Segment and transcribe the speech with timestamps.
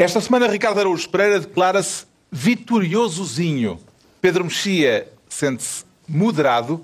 [0.00, 3.78] Esta semana, Ricardo Araújo Pereira declara-se vitoriosozinho.
[4.18, 6.82] Pedro Mexia sente-se moderado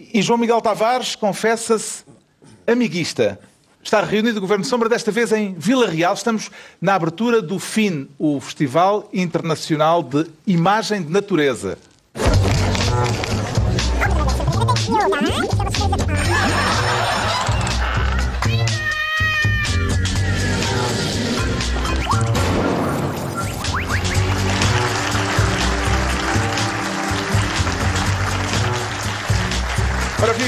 [0.00, 2.04] e João Miguel Tavares confessa-se
[2.66, 3.38] amiguista.
[3.84, 6.14] Está reunido o Governo Sombra, desta vez em Vila Real.
[6.14, 6.50] Estamos
[6.80, 11.76] na abertura do FIN, o Festival Internacional de Imagem de Natureza.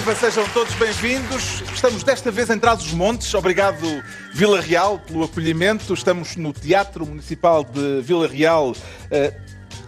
[0.00, 1.62] Viva, sejam todos bem-vindos.
[1.74, 3.34] Estamos desta vez em Trás-os-Montes.
[3.34, 5.92] Obrigado, Vila Real, pelo acolhimento.
[5.92, 8.74] Estamos no Teatro Municipal de Vila Real,
[9.10, 9.34] eh,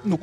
[0.05, 0.19] no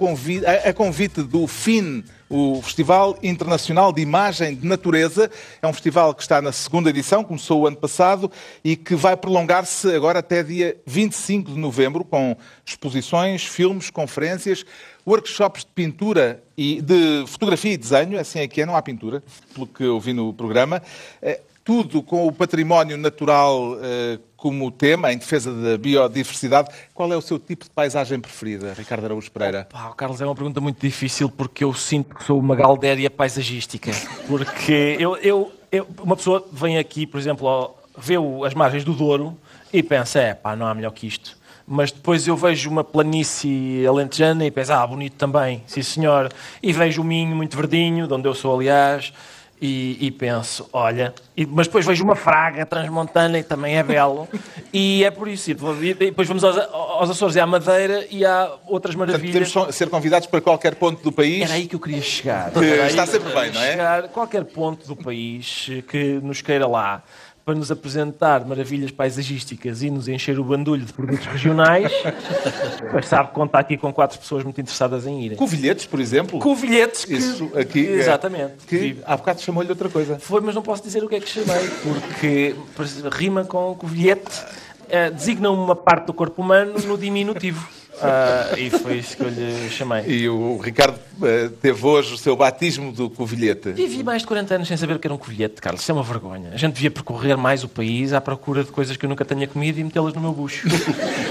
[0.64, 5.32] a convite do FIN, o Festival Internacional de Imagem de Natureza.
[5.60, 8.32] É um festival que está na segunda edição, começou o ano passado
[8.64, 14.64] e que vai prolongar-se agora até dia 25 de novembro, com exposições, filmes, conferências,
[15.10, 19.24] workshops de pintura e de fotografia e desenho, assim é que é, não há pintura,
[19.54, 20.82] pelo que eu vi no programa.
[21.22, 26.70] Eh, Tudo com o património natural eh, como tema, em defesa da biodiversidade.
[26.96, 29.68] Qual é o seu tipo de paisagem preferida, Ricardo Araújo Pereira?
[29.72, 33.92] Pá, Carlos, é uma pergunta muito difícil porque eu sinto que sou uma galdéria paisagística.
[34.28, 38.16] Porque eu, eu- eu- uma pessoa vem aqui, por exemplo, vê
[38.48, 39.38] as margens do Douro
[39.72, 41.38] e pensa, é pá, não há melhor que isto.
[41.72, 46.32] Mas depois eu vejo uma planície alentejana e penso, ah, bonito também, sim senhor.
[46.64, 49.14] E vejo o Minho muito verdinho, de onde eu sou, aliás,
[49.62, 54.28] e, e penso, olha, e- mas depois vejo uma fraga transmontana e também é belo.
[54.74, 55.52] e é por isso.
[55.52, 59.52] E depois vamos aos, aos Açores e à Madeira e há outras Portanto, maravilhas.
[59.52, 61.44] podemos so- ser convidados para qualquer ponto do país.
[61.44, 62.52] Era aí que eu queria chegar.
[62.52, 63.72] Que está sempre bem, não é?
[63.72, 64.04] chegar.
[64.08, 67.04] Qualquer ponto do país que nos queira lá
[67.46, 71.92] para nos apresentar maravilhas paisagísticas e nos encher o bandulho de produtos regionais,
[72.94, 75.38] mas sabe contar aqui com quatro pessoas muito interessadas em irem.
[75.38, 76.40] Covilhetes, por exemplo.
[76.40, 77.16] Covilhetes que...
[77.16, 77.88] Isso aqui.
[77.88, 78.66] é- Exatamente.
[78.68, 79.02] Que Vive.
[79.06, 80.20] há bocado chamou-lhe outra coisa.
[80.20, 82.56] Foi, mas não posso dizer o que é que chamei, porque
[83.12, 84.30] rima com covilhete,
[84.90, 87.68] eh, designa uma parte do corpo humano no diminutivo.
[88.02, 90.04] Ah, e foi isso que eu lhe chamei.
[90.08, 93.72] E o Ricardo eh, teve hoje o seu batismo do covilhete.
[93.72, 95.82] Vivi mais de 40 anos sem saber o que era um covilhete, Carlos.
[95.82, 96.50] Isso é uma vergonha.
[96.54, 99.48] A gente devia percorrer mais o país à procura de coisas que eu nunca tenha
[99.48, 100.68] comido e metê-las no meu bucho.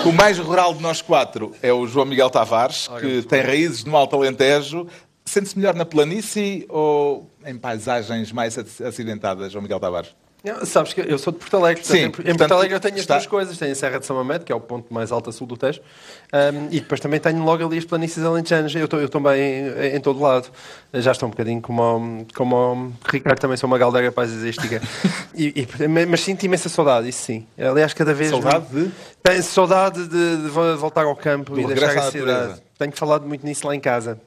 [0.06, 3.96] O mais rural de nós quatro é o João Miguel Tavares, que tem raízes no
[3.96, 4.86] Alto Alentejo.
[5.24, 10.14] Sente-se melhor na planície ou em paisagens mais ac- acidentadas, João Miguel Tavares?
[10.64, 11.84] Sabes que eu sou de Porto Alegre.
[11.84, 13.58] Sim, portanto, em- em portanto, Porto Alegre eu tenho as está- duas coisas.
[13.58, 15.56] Tenho a Serra de São Mamede, que é o ponto mais alto a sul do
[15.56, 15.80] Tejo,
[16.32, 18.72] um, e depois também tenho logo ali as planícies alentejanas.
[18.74, 20.48] Eu estou bem em, em todo lado.
[20.94, 24.80] Já estou um bocadinho como o, como o Ricardo, também sou uma galdeira paisagística.
[25.34, 27.46] e, e- mas sinto imensa saudade, isso sim.
[27.58, 28.30] Aliás, cada vez...
[28.30, 28.90] Saudade de?
[29.22, 32.20] Tenho saudade de, de vo- voltar ao campo Do e deixar a cidade.
[32.26, 32.62] natureza.
[32.78, 34.18] Tenho falado muito nisso lá em casa.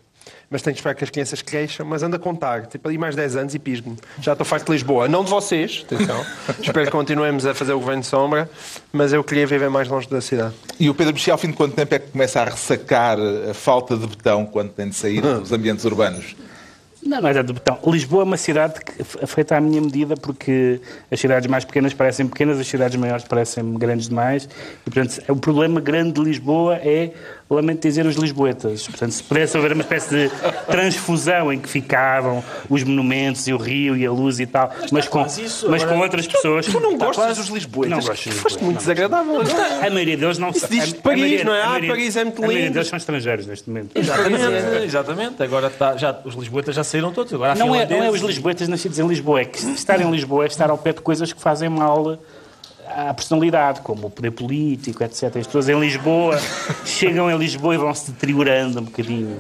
[0.52, 2.66] Mas tenho que esperar que as crianças cresçam, mas ando a contar.
[2.66, 3.96] Tipo, ali mais 10 anos e pisgo-me.
[4.22, 5.08] Já estou farto de Lisboa.
[5.08, 6.26] Não de vocês, atenção.
[6.62, 8.50] Espero que continuemos a fazer o governo de sombra,
[8.92, 10.54] mas eu queria viver mais longe da cidade.
[10.78, 13.18] E o Pedro Mexia, ao fim de quanto tempo é que começa a ressacar
[13.50, 16.36] a falta de betão quando tem de sair dos ambientes urbanos?
[17.04, 17.80] Não, não é de botão.
[17.88, 20.80] Lisboa é uma cidade que é feita à minha medida porque
[21.10, 24.48] as cidades mais pequenas parecem pequenas, as cidades maiores parecem grandes demais.
[24.86, 27.12] E, portanto, o problema grande de Lisboa é,
[27.56, 28.88] lamento dizer, os lisboetas.
[28.88, 30.32] Portanto, se pudesse haver uma espécie de
[30.70, 35.08] transfusão em que ficavam os monumentos e o rio e a luz e tal, mas
[35.08, 36.66] com, quase isso, mas agora- com outras pessoas...
[36.66, 37.90] Tu não Está gostas quase- dos lisboetas?
[37.98, 39.88] Não gosto dos Foste muito desagradável agora.
[39.88, 41.62] A maioria deles não a- diz de Paris, maioria- não é?
[41.62, 42.74] Ah, Paris é muito A maioria lindo.
[42.74, 43.92] deles são estrangeiros neste momento.
[43.96, 45.44] Exatamente, exatamente.
[45.44, 47.34] Agora está, já, os lisboetas já saíram todos.
[47.34, 50.46] Agora Não é, não é os lisboetas nascidos em Lisboa, é que estar em Lisboa
[50.46, 52.18] é estar ao pé de coisas que fazem mal
[52.96, 55.38] à personalidade, como o poder político, etc.
[55.38, 56.40] As pessoas em Lisboa
[56.86, 59.40] chegam em Lisboa e vão se deteriorando um bocadinho.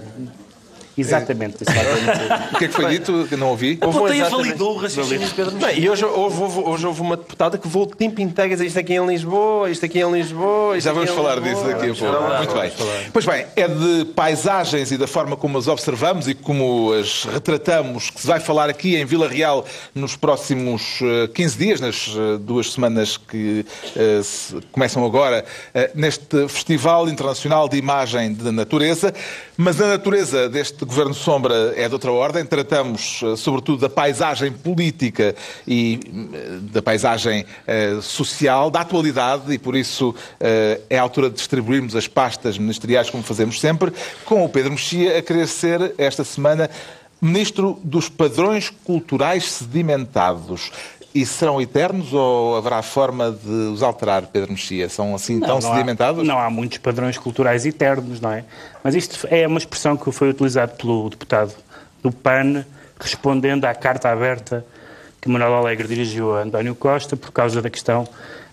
[1.01, 1.57] Exatamente.
[1.61, 2.55] exatamente.
[2.55, 3.25] O que é que foi dito?
[3.27, 3.77] Que não ouvi?
[3.81, 5.79] A plateia validou o raciocínio de Pedro Não, Mexia.
[5.83, 8.67] e hoje, hoje, houve, hoje houve uma deputada que voou o tempo inteiro a dizer
[8.67, 10.77] isto aqui em Lisboa, isto aqui em Lisboa.
[10.77, 11.53] Isto Já vamos em falar Lisboa.
[11.53, 12.17] disso daqui a pouco.
[12.19, 12.69] falar, Muito bem.
[12.71, 13.03] falar.
[13.13, 18.09] Pois bem, é de paisagens e da forma como as observamos e como as retratamos
[18.09, 19.65] que se vai falar aqui em Vila Real
[19.95, 23.65] nos próximos eh, 15 dias, nas eh, duas semanas que
[23.95, 25.43] eh, se- começam agora,
[25.73, 29.13] eh, neste Festival Internacional de Imagem de Natureza.
[29.63, 32.43] Mas a natureza deste Governo Sombra é de outra ordem.
[32.43, 35.35] Tratamos, eh, sobretudo, da paisagem política
[35.67, 35.99] e
[36.33, 41.95] eh, da paisagem eh, social, da atualidade, e por isso é a altura de distribuirmos
[41.95, 43.93] as pastas ministeriais, como fazemos sempre,
[44.25, 46.67] com o Pedro Mexia a querer ser, esta semana,
[47.21, 50.71] Ministro dos Padrões Culturais Sedimentados.
[51.13, 54.87] E serão eternos ou haverá forma de os alterar, Pedro Mexia?
[54.89, 56.27] São assim Não, tão não há- sedimentados?
[56.27, 58.45] não há muitos padrões culturais eternos, não é?
[58.83, 61.53] Mas isto é uma expressão que foi utilizada pelo deputado
[62.01, 62.65] do PAN,
[62.99, 64.65] respondendo à carta aberta
[65.19, 68.07] que Manuel Alegre dirigiu a António Costa por causa da questão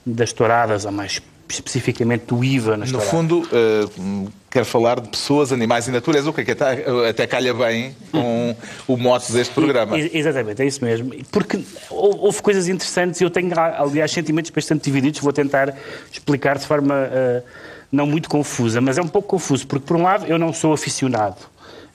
[0.04, 1.18] das touradas, ou mais
[1.48, 3.10] especificamente do IVA nas No touradas.
[3.10, 7.26] fundo, eh, quero falar de pessoas, animais e natureza, o que é que até, até
[7.26, 8.54] calha bem com
[8.86, 9.98] o mote deste programa.
[9.98, 11.12] Ex- Exatamente, é isso mesmo.
[11.30, 11.58] Porque
[11.90, 15.20] hou- houve coisas interessantes e eu tenho, aliás, sentimentos bastante divididos.
[15.20, 15.74] Vou tentar
[16.12, 17.42] explicar de forma eh,
[17.90, 20.72] não muito confusa, mas é um pouco confuso, porque, por um lado, eu não sou
[20.72, 21.36] aficionado.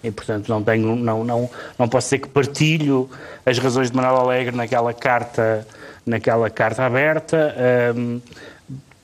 [0.04, 1.50] E, portanto, não, tenho, não, não,
[1.80, 3.10] não posso dizer que partilho
[3.46, 5.66] as razões de Manuel Alegre naquela carta,
[6.06, 7.56] naquela carta aberta.
[7.96, 8.20] Ahm,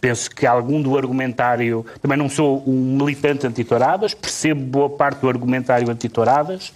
[0.01, 1.85] Penso que algum do argumentário.
[2.01, 6.73] Também não sou um militante antitouradas, percebo boa parte do argumentário antitouradas.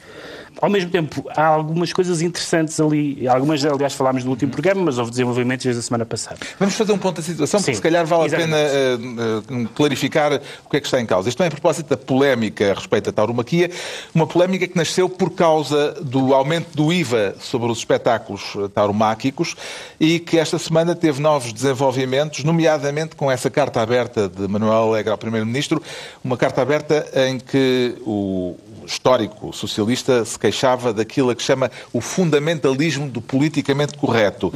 [0.61, 3.27] Ao mesmo tempo, há algumas coisas interessantes ali.
[3.27, 6.37] Algumas, aliás, falámos no último programa, mas houve desenvolvimentos desde a semana passada.
[6.59, 8.51] Vamos fazer um ponto da situação, porque Sim, se calhar vale a exatamente.
[8.51, 11.29] pena eh, eh, clarificar o que é que está em causa.
[11.29, 13.69] Isto não é a propósito da polémica a respeito da tauromaquia,
[14.13, 19.55] uma polémica que nasceu por causa do aumento do IVA sobre os espetáculos eh, tauromáquicos
[19.99, 25.11] e que esta semana teve novos desenvolvimentos, nomeadamente com essa carta aberta de Manuel Alegre
[25.11, 25.81] ao Primeiro-Ministro,
[26.23, 28.55] uma carta aberta em que o
[28.85, 34.53] histórico socialista se queixava daquilo a que chama o fundamentalismo do politicamente correto.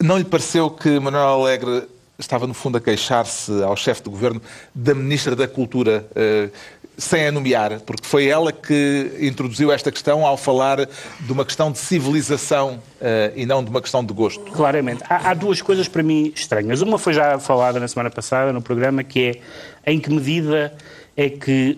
[0.00, 4.40] Não lhe pareceu que Manuel Alegre estava, no fundo, a queixar-se ao chefe de governo
[4.72, 6.50] da Ministra da Cultura, eh,
[6.96, 11.72] sem a nomear, porque foi ela que introduziu esta questão ao falar de uma questão
[11.72, 14.52] de civilização eh, e não de uma questão de gosto.
[14.52, 15.02] Claramente.
[15.10, 16.80] Há, há duas coisas para mim estranhas.
[16.80, 19.40] Uma foi já falada na semana passada no programa, que
[19.84, 20.72] é em que medida
[21.16, 21.76] é que,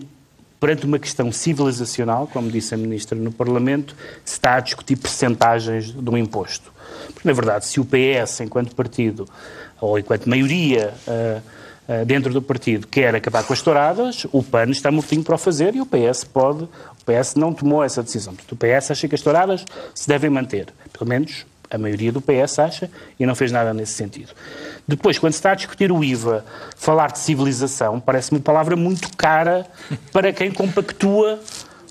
[0.59, 3.95] perante uma questão civilizacional, como disse a Ministra no Parlamento,
[4.25, 6.71] se está a discutir percentagens de um imposto.
[7.13, 9.27] Porque, na verdade, se o PS, enquanto partido,
[9.79, 11.41] ou enquanto maioria ah,
[11.87, 15.37] ah, dentro do partido, quer acabar com as touradas, o PAN está mortinho para o
[15.37, 16.63] fazer e o PS pode.
[16.63, 18.35] O PS não tomou essa decisão.
[18.35, 19.63] Portanto, o PS acha que as touradas
[19.95, 20.67] se devem manter.
[20.91, 24.31] Pelo menos a maioria do PS acha e não fez nada nesse sentido.
[24.87, 29.15] Depois, quando se está a discutir o IVA, falar de civilização parece-me uma palavra muito
[29.17, 29.65] cara
[30.11, 31.39] para quem compactua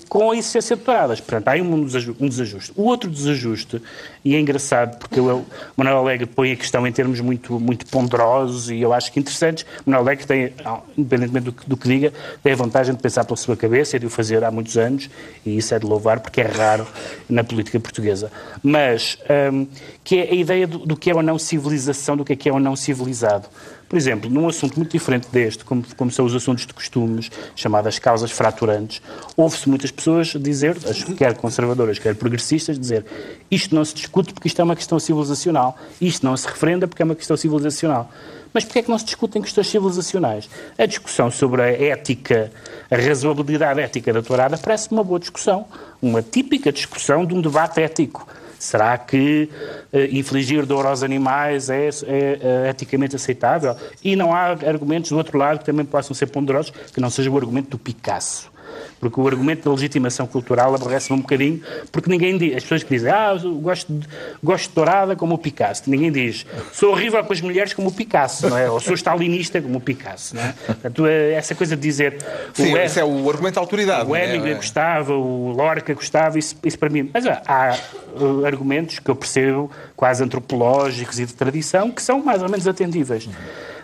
[0.07, 1.19] com a existência de touradas.
[1.19, 2.71] Portanto, há aí um um desajuste.
[2.75, 3.81] O outro desajuste,
[4.23, 5.45] e é engraçado porque o
[5.75, 9.65] Manuel Alegre põe a questão em termos muito, muito ponderosos e eu acho que interessantes.
[9.85, 10.53] Manuel Alegre tem,
[10.97, 12.13] independentemente do que, do que diga,
[12.43, 15.09] tem a vantagem de pensar pela sua cabeça e de o fazer há muitos anos,
[15.45, 16.87] e isso é de louvar porque é raro
[17.29, 18.31] na política portuguesa.
[18.63, 19.17] Mas,
[19.51, 19.67] hum,
[20.03, 22.49] que é a ideia do, do que é ou não civilização, do que é que
[22.49, 23.47] é ou não civilizado.
[23.87, 27.97] Por exemplo, num assunto muito diferente deste, como, como são os assuntos de costumes, chamadas
[27.97, 29.01] causas fraturantes,
[29.35, 30.75] ouve-se muitas pessoas dizer,
[31.17, 33.05] quer conservadoras, quer progressistas, dizer
[33.49, 37.01] isto não se discute porque isto é uma questão civilizacional, isto não se referenda porque
[37.01, 38.11] é uma questão civilizacional.
[38.53, 40.49] Mas porquê é que não se discutem questões civilizacionais?
[40.77, 42.51] A discussão sobre a ética,
[42.89, 45.65] a razoabilidade ética da tourada parece uma boa discussão,
[46.01, 48.27] uma típica discussão de um debate ético.
[48.59, 49.49] Será que
[49.93, 53.75] eh, infligir dor aos animais é, é, eh, eticamente aceitável?
[54.03, 57.29] E não há argumentos do outro lado que também possam ser ponderosos, que não seja
[57.29, 58.51] o argumento do Picasso.
[58.99, 61.61] Porque o argumento da legitimação cultural aborrece-me um bocadinho,
[61.91, 64.07] porque ninguém diz, as pessoas que dizem, ah, gosto de,
[64.43, 67.91] gosto de dourada como o Picasso, ninguém diz, sou horrível com as mulheres como o
[67.91, 68.69] Picasso, não é?
[68.69, 70.53] Ou sou stalinista como o Picasso, não é?
[70.65, 72.17] Portanto, eh, essa coisa de dizer...
[72.53, 74.09] Sim, o- esse é o argumento da autoridade.
[74.09, 74.25] o é?
[74.27, 77.09] Hemingway gostava, o Lorca gostava, isso, isso para mim.
[77.13, 77.77] Mas há, há,
[78.19, 82.67] uh, argumentos que eu percebo, quase antropológicos e de tradição, que são mais ou menos
[82.67, 83.29] atendíveis.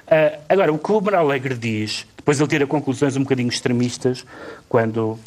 [0.08, 4.26] Uh, agora, o que o Alegre diz, depois ele tira conclusões um bocadinho extremistas,
[4.68, 5.18] quando,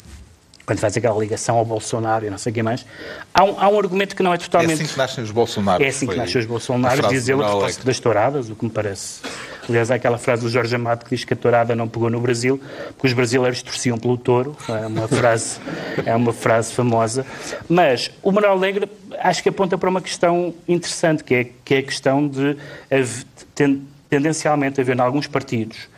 [0.65, 2.85] quando faz aquela ligação ao Bolsonaro e não sei o que mais,
[3.33, 4.73] há um, há um argumento que não é É totalmente...
[4.81, 5.85] assim que nascem os Bolsonaros.
[5.85, 8.55] É assim que Foi nasceu os Bolsonaros, diz de ele a propósito das touradas, o
[8.55, 9.21] que me parece.
[9.67, 12.21] Aliás, há aquela frase do Jorge Amado que diz que a tourada não pegou no
[12.21, 12.57] Brasil
[12.89, 14.55] porque os brasileiros torciam pelo touro.
[14.69, 15.59] É uma frase,
[16.05, 17.25] é uma frase famosa.
[17.67, 21.77] Mas o Manuel Alegre acho que aponta para uma questão interessante, que é, que é
[21.79, 22.55] a questão de
[22.89, 25.89] haver- ten- tendencialmente haver em alguns partidos,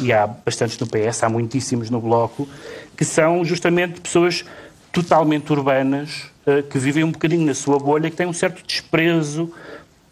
[0.00, 2.48] e há bastantes no PS, há muitíssimos no Bloco,
[2.96, 4.44] que são justamente pessoas
[4.92, 9.52] totalmente urbanas, eh, que vivem um bocadinho na sua bolha, que têm um certo desprezo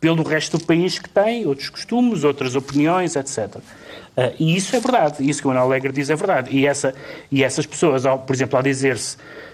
[0.00, 3.56] pelo resto do país que tem outros costumes, outras opiniões, etc.
[4.16, 6.54] Ah, e isso é verdade, isso que o Manuel Alegre diz é verdade.
[6.54, 6.94] E, essa,
[7.32, 9.16] e essas pessoas, ao, por exemplo, ao dizer-se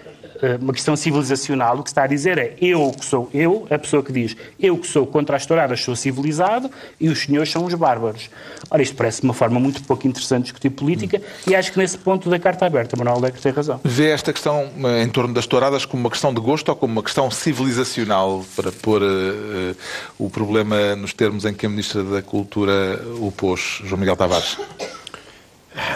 [0.61, 4.03] uma questão civilizacional, o que está a dizer é eu que sou eu, a pessoa
[4.03, 6.69] que diz eu que sou contra as touradas sou civilizado
[6.99, 8.29] e os senhores são os bárbaros.
[8.69, 11.97] Ora, isto parece uma forma muito pouco interessante de discutir política e acho que nesse
[11.97, 13.79] ponto da carta aberta, Manuel Alegre tem razão.
[13.83, 16.93] Vê esta questão eh, em torno das touradas como uma questão de gosto ou como
[16.93, 19.75] uma questão civilizacional, para pôr uh,
[20.17, 24.57] o problema nos termos em que a Ministra da Cultura o pôs, João Miguel Tavares?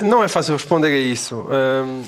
[0.01, 1.48] Não é fácil responder a isso.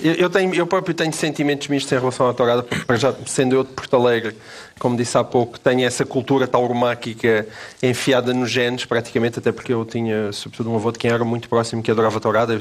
[0.01, 3.63] Eu, tenho, eu próprio tenho sentimentos mistos em relação à tourada, porque já sendo eu
[3.63, 4.38] de Porto Alegre,
[4.79, 7.45] como disse há pouco, tenho essa cultura tauromáquica
[7.83, 11.50] enfiada nos genes, praticamente, até porque eu tinha, sobretudo, um avô de quem era muito
[11.50, 12.57] próximo, que adorava tourada.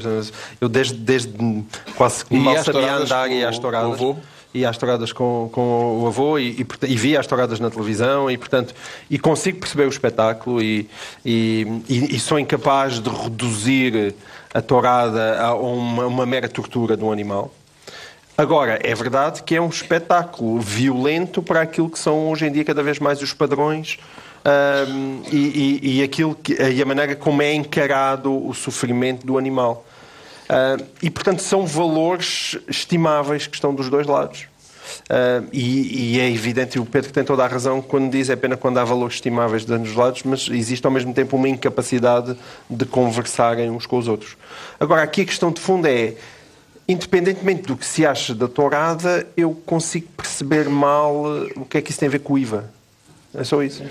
[0.59, 1.63] Eu desde, desde
[1.95, 3.99] quase que mal sabia andar e às touradas
[4.53, 8.31] e às touradas com, com o avô e, e, e via as touradas na televisão
[8.31, 8.73] e, portanto,
[9.09, 10.89] e consigo perceber o espetáculo e,
[11.23, 14.15] e, e sou incapaz de reduzir
[14.53, 17.53] a tourada a uma, uma mera tortura de um animal.
[18.37, 22.63] Agora, é verdade que é um espetáculo violento para aquilo que são hoje em dia
[22.63, 23.97] cada vez mais os padrões
[24.87, 29.37] um, e, e, e, aquilo que, e a maneira como é encarado o sofrimento do
[29.37, 29.85] animal.
[30.43, 34.47] Uh, e, portanto, são valores estimáveis que estão dos dois lados.
[35.09, 38.35] Uh, e, e, é evidente, e o Pedro tem toda a razão quando diz é
[38.35, 41.49] pena quando há valores estimáveis de ambos os lados, mas existe ao mesmo tempo uma
[41.49, 42.37] incapacidade
[42.69, 44.37] de conversarem uns com os outros.
[44.79, 46.15] Agora, aqui a questão de fundo é,
[46.87, 51.25] independentemente do que se acha da tourada, eu consigo perceber mal
[51.55, 52.76] o que é que isso tem a ver com o IVA.
[53.37, 53.83] É só isso.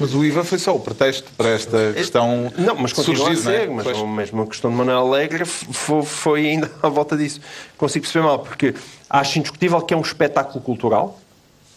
[0.00, 2.50] Mas o IVA foi só o pretexto para esta questão.
[2.56, 3.68] Não, mas continua surgir, a ser.
[3.68, 3.84] Não é?
[3.84, 7.38] Mas mesmo a questão de Manuel Alegre foi, foi ainda à volta disso.
[7.76, 8.74] Consigo perceber mal, porque
[9.10, 11.20] acho indiscutível que é um espetáculo cultural.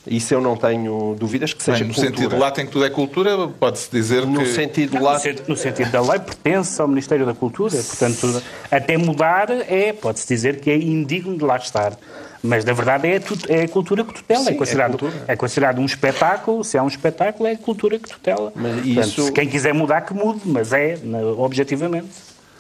[0.08, 2.16] Isso eu não tenho dúvidas que seja Bem, no cultura.
[2.16, 4.48] sentido lá tem que tudo é cultura, pode-se dizer no que...
[4.48, 5.22] Sentido lá...
[5.48, 7.76] No sentido da lei, pertence ao Ministério da Cultura.
[7.76, 8.42] Portanto,
[8.72, 11.96] até mudar é, pode-se dizer que é indigno de lá estar.
[12.44, 14.44] Mas, na verdade, é a, é a cultura que tutela.
[14.44, 16.64] Sim, é, considerado, é, é, considerado um espetáculo.
[16.64, 18.52] Se é um espetáculo, é a cultura que tutela.
[18.56, 19.34] Mas Portanto, isso...
[19.34, 20.98] quem quiser mudar, que mude, mas é,
[21.38, 22.10] objetivamente.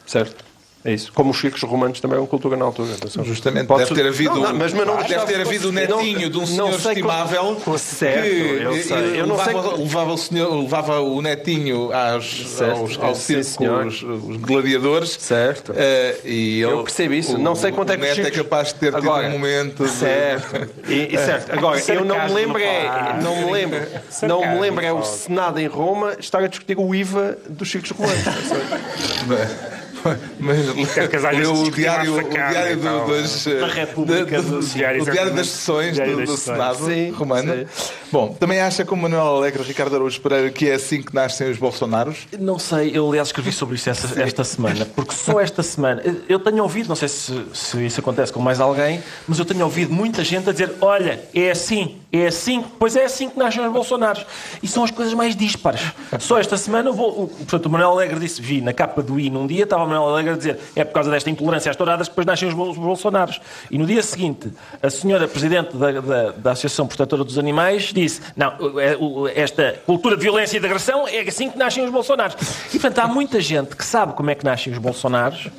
[0.05, 0.50] Certo.
[0.83, 1.11] É isso.
[1.13, 2.93] Como os circos romanos também eram cultura na altura.
[2.93, 3.23] Atenção.
[3.23, 3.67] Justamente.
[3.67, 6.37] Pode deve ter havido, não, não, mas, mas não deve ter havido o netinho de
[6.39, 7.77] um senhor estimável como...
[7.77, 8.97] certo, que eu, sei.
[9.21, 14.03] eu levava, não sei levava, o senhor, levava o netinho aos, certo, aos, aos circos,
[14.03, 15.17] os gladiadores.
[15.19, 15.71] Certo.
[15.71, 17.35] Uh, e eu percebo isso.
[17.35, 19.39] O, não sei quanto é que o neto é capaz de ter Agora, tido um
[19.39, 19.83] momento.
[19.83, 19.91] De...
[19.91, 20.69] Certo.
[20.87, 21.51] E, e certo.
[21.51, 23.79] Agora, eu não me lembro é, não me lembro,
[24.23, 27.91] não me lembro é o Senado em Roma estar a discutir o IVA dos circos
[27.91, 28.21] romanos.
[30.39, 30.65] Mas
[31.37, 35.47] leu o diário, o diário do, das, da República, do, do, diário, o diário das
[35.47, 37.53] sessões do, do Senado sim, romano.
[37.53, 37.91] Sim.
[38.11, 41.57] Bom, também acha, como Manuel Alegre, Ricardo Araújo Pereira, que é assim que nascem os
[41.57, 42.27] Bolsonaros?
[42.39, 46.39] Não sei, eu aliás escrevi sobre isso esta, esta semana, porque só esta semana, eu
[46.39, 49.93] tenho ouvido, não sei se, se isso acontece com mais alguém, mas eu tenho ouvido
[49.93, 53.71] muita gente a dizer: olha, é assim, é assim, pois é assim que nascem os
[53.71, 54.25] Bolsonaros.
[54.61, 55.81] E são as coisas mais dispares.
[56.19, 59.47] Só esta semana, vou, portanto, o Manuel Alegre disse: vi na capa do I num
[59.47, 62.27] dia, estava Manuel Alegre a dizer é por causa desta intolerância às touradas que depois
[62.27, 63.39] nascem os Bolsonaros.
[63.69, 64.51] E no dia seguinte,
[64.81, 70.17] a senhora Presidente da, da, da Associação Protetora dos Animais disse não, é, esta cultura
[70.17, 72.35] de violência e de agressão é assim que nascem os Bolsonaros.
[72.67, 75.49] E, portanto, há muita gente que sabe como é que nascem os Bolsonaros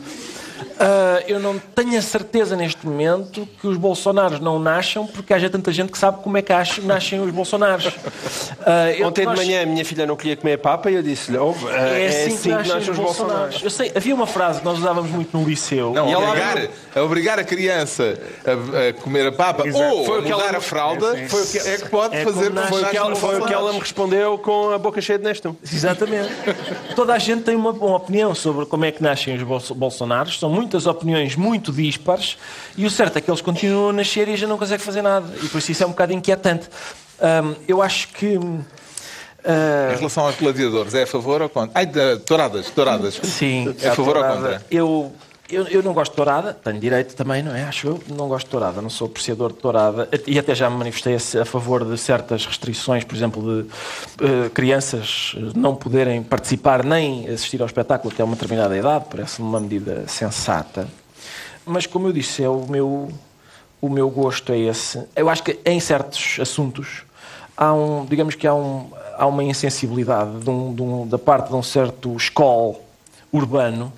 [0.83, 5.49] Uh, eu não tenho a certeza neste momento que os Bolsonaros não nasçam porque haja
[5.49, 7.87] tanta gente que sabe como é que nascem os Bolsonaros.
[7.87, 11.51] Uh, Ontem de manhã a minha filha não queria comer papa e eu disse-lhe: oh,
[11.51, 13.17] uh, é, assim, é assim que, nascem os Bolsonaros.
[13.23, 13.63] Bolsonaros.
[13.63, 15.93] Eu sei, havia uma frase que nós usávamos muito no liceu.
[15.93, 19.85] Não, obrigar, a obrigar a criança a, a comer a papa Exato.
[19.85, 22.25] ou foi a mudar ela, a fralda é, foi o que, é que pode é
[22.25, 25.19] fazer foi, o que ela, foi o que ela me respondeu com a boca cheia
[25.19, 25.55] de Nestum.
[25.63, 26.31] Exatamente.
[26.97, 30.41] Toda a gente tem uma, uma opinião sobre como é que nascem os Bolsonaros.
[30.41, 32.39] São muitas opiniões muito dispares
[32.77, 35.27] e o certo é que eles continuam a nascer e já não conseguem fazer nada.
[35.43, 36.69] E por isso isso é um bocado inquietante.
[37.21, 38.37] Um, eu acho que.
[38.37, 38.65] Uh...
[39.93, 41.73] Em relação aos gladiadores, é a favor ou contra?
[41.75, 43.21] Ai, de, touradas, touradas.
[43.23, 43.75] Sim.
[43.83, 44.65] É a favor ou contra?
[44.71, 45.13] Eu,
[45.53, 47.65] eu, eu, não gosto de tourada, tenho direito também, não é?
[47.65, 50.77] Acho eu, não gosto de tourada, não sou apreciador de tourada e até já me
[50.77, 57.29] manifestei a, favor de certas restrições, por exemplo, de uh, crianças não poderem participar nem
[57.29, 60.89] assistir ao espetáculo até uma determinada idade, parece-me uma medida sensata.
[61.67, 63.13] Mas, como eu disse, é o meu,
[63.81, 65.03] o meu gosto é esse.
[65.15, 67.05] Eu acho que em certos assuntos
[67.57, 71.49] há um, digamos que há, um, há uma insensibilidade de um, de um, da parte
[71.51, 72.75] de um certo escola
[73.33, 73.93] urbano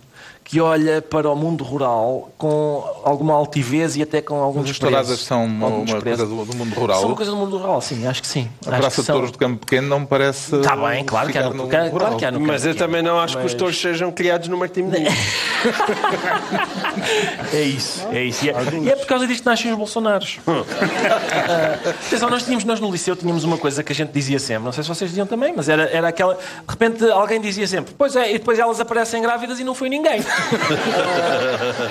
[0.54, 5.18] que olha para o mundo rural com alguma altivez e até com algum As touradas
[5.18, 7.00] são uma, uma coisa do, do mundo rural.
[7.00, 8.48] São uma coisa do mundo rural, sim, acho que sim.
[8.64, 9.14] A Acho Praça de são.
[9.16, 10.54] Touros do Campo Pequeno não me parece.
[10.54, 11.98] Está bem, claro que há ficar no, no claro, rural.
[12.06, 14.46] claro que há no Mas eu também não acho que os Mas- touros sejam criados
[14.46, 15.12] no Martim Moniz.
[17.52, 18.44] É isso, é isso.
[18.44, 20.38] E é, e é por causa disto que nascem os Bolsonaros.
[20.46, 24.64] Ah, atenção, nós tínhamos, nós no liceu tínhamos uma coisa que a gente dizia sempre,
[24.64, 26.34] não sei se vocês diziam também, mas era, era aquela.
[26.34, 29.88] De repente alguém dizia sempre, pois é, e depois elas aparecem grávidas e não foi
[29.88, 30.20] ninguém.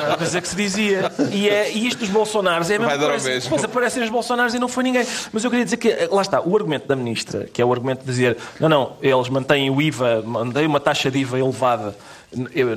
[0.08, 1.12] Uma coisa que se dizia.
[1.32, 3.30] E, é, e isto dos Bolsonaros é a mesma coisa.
[3.30, 3.44] mesmo.
[3.44, 5.06] Depois aparecem os Bolsonaros e não foi ninguém.
[5.32, 7.72] Mas eu queria dizer que, eh, lá está, o argumento da ministra, que é o
[7.72, 11.96] argumento de dizer, não, não, eles mantêm o IVA, mantêm uma taxa de IVA elevada,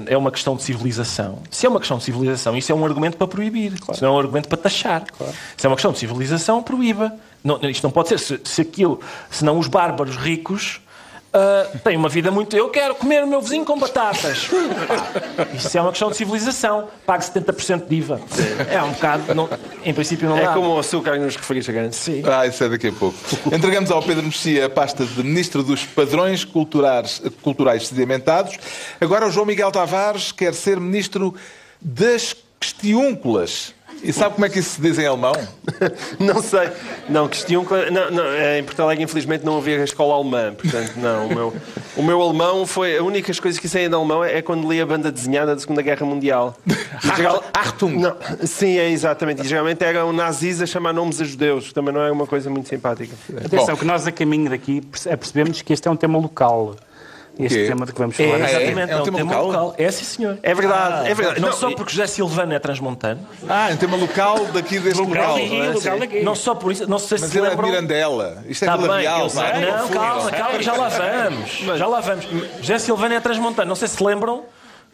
[0.06, 1.38] é uma questão de civilização.
[1.50, 3.72] Se é uma questão de civilização, isso é um argumento para proibir.
[3.72, 5.04] Isso não é um argumento para taxar.
[5.56, 7.12] Se é uma questão de civilização, proíba.
[7.42, 8.18] Não, isto não pode ser.
[8.18, 10.80] Se, se aquilo, senão os bárbaros ricos
[11.84, 12.56] têm uma vida muito.
[12.56, 14.48] Eu quero comer o meu vizinho com batatas.
[15.54, 16.88] Isso é uma questão de civilização.
[17.04, 18.20] Pague 70% de IVA.
[18.70, 19.34] É um bocado.
[19.34, 19.48] não-
[19.84, 20.52] em princípio, não É dá.
[20.54, 21.98] como o açúcar nos refrigerantes.
[21.98, 22.22] Sim.
[22.26, 23.16] Ah, isso é daqui a pouco.
[23.54, 28.56] Entregamos ao Pedro Mexia a pasta de Ministro dos Padrões Culturais, Culturais Sedimentados.
[29.00, 31.34] Agora o João Miguel Tavares quer ser Ministro
[31.80, 33.74] das Questiúnculas.
[34.06, 35.32] E sabe como é que isso se diz em alemão?
[36.20, 36.68] Não sei.
[37.08, 37.64] Não, questão.
[37.92, 40.54] Não, não, eh, em Porto Alegre, infelizmente, não havia a escola alemã.
[40.54, 41.26] Portanto, não.
[41.26, 41.54] O meu,
[41.96, 42.96] o meu alemão foi.
[42.96, 45.82] A única coisa que sei em alemão é quando li a banda desenhada da Segunda
[45.82, 46.56] Guerra Mundial.
[47.16, 47.96] Geral- Achtung!
[47.98, 49.42] Não, sim, é exatamente.
[49.42, 52.48] E geralmente eram nazis a chamar nomes a judeus, que também não é uma coisa
[52.50, 53.14] muito simpática.
[53.44, 53.76] Atenção, Bom.
[53.76, 56.74] que nós a caminho daqui perce- percebemos que este é um tema local.
[57.38, 58.38] Este tema de que vamos É, falar.
[58.38, 58.50] é?
[58.50, 58.92] exatamente.
[58.92, 59.74] É um tema local?
[59.76, 60.38] É, sim, senhor.
[60.42, 61.40] É verdade, é verdade.
[61.40, 65.36] Não, Não, só porque José Silvano é transmontano, Ah, em tema local daqui deste local.
[65.36, 66.22] Local daqui, local daqui.
[66.22, 67.68] não só por isso, não sei Mas se ele é lembram...
[67.68, 68.42] Mirandela.
[68.48, 69.26] Isto é Está Vila bem, Real.
[69.28, 71.50] Não, calma, calma, já lá vamos.
[71.78, 72.26] Já lá vamos.
[72.60, 73.68] José Silvano é transmontano.
[73.68, 74.44] Não sei se lembram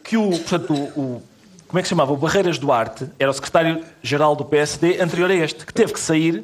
[0.03, 1.23] que o, portanto, o, o-
[1.67, 2.13] como é que se chamava?
[2.13, 6.43] O Barreiras Duarte era o secretário-geral do PSD anterior a este, que teve que sair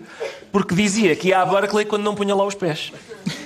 [0.51, 2.91] porque dizia que ia à Berkeley quando não punha lá os pés.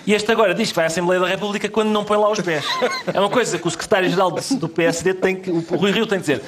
[0.06, 2.40] E este agora diz que vai à Assembleia da República quando não põe lá os
[2.42, 2.66] pés.
[3.14, 5.50] É uma coisa que o secretário-geral do PSD tem que.
[5.50, 6.42] O Rui Rio tem que dizer.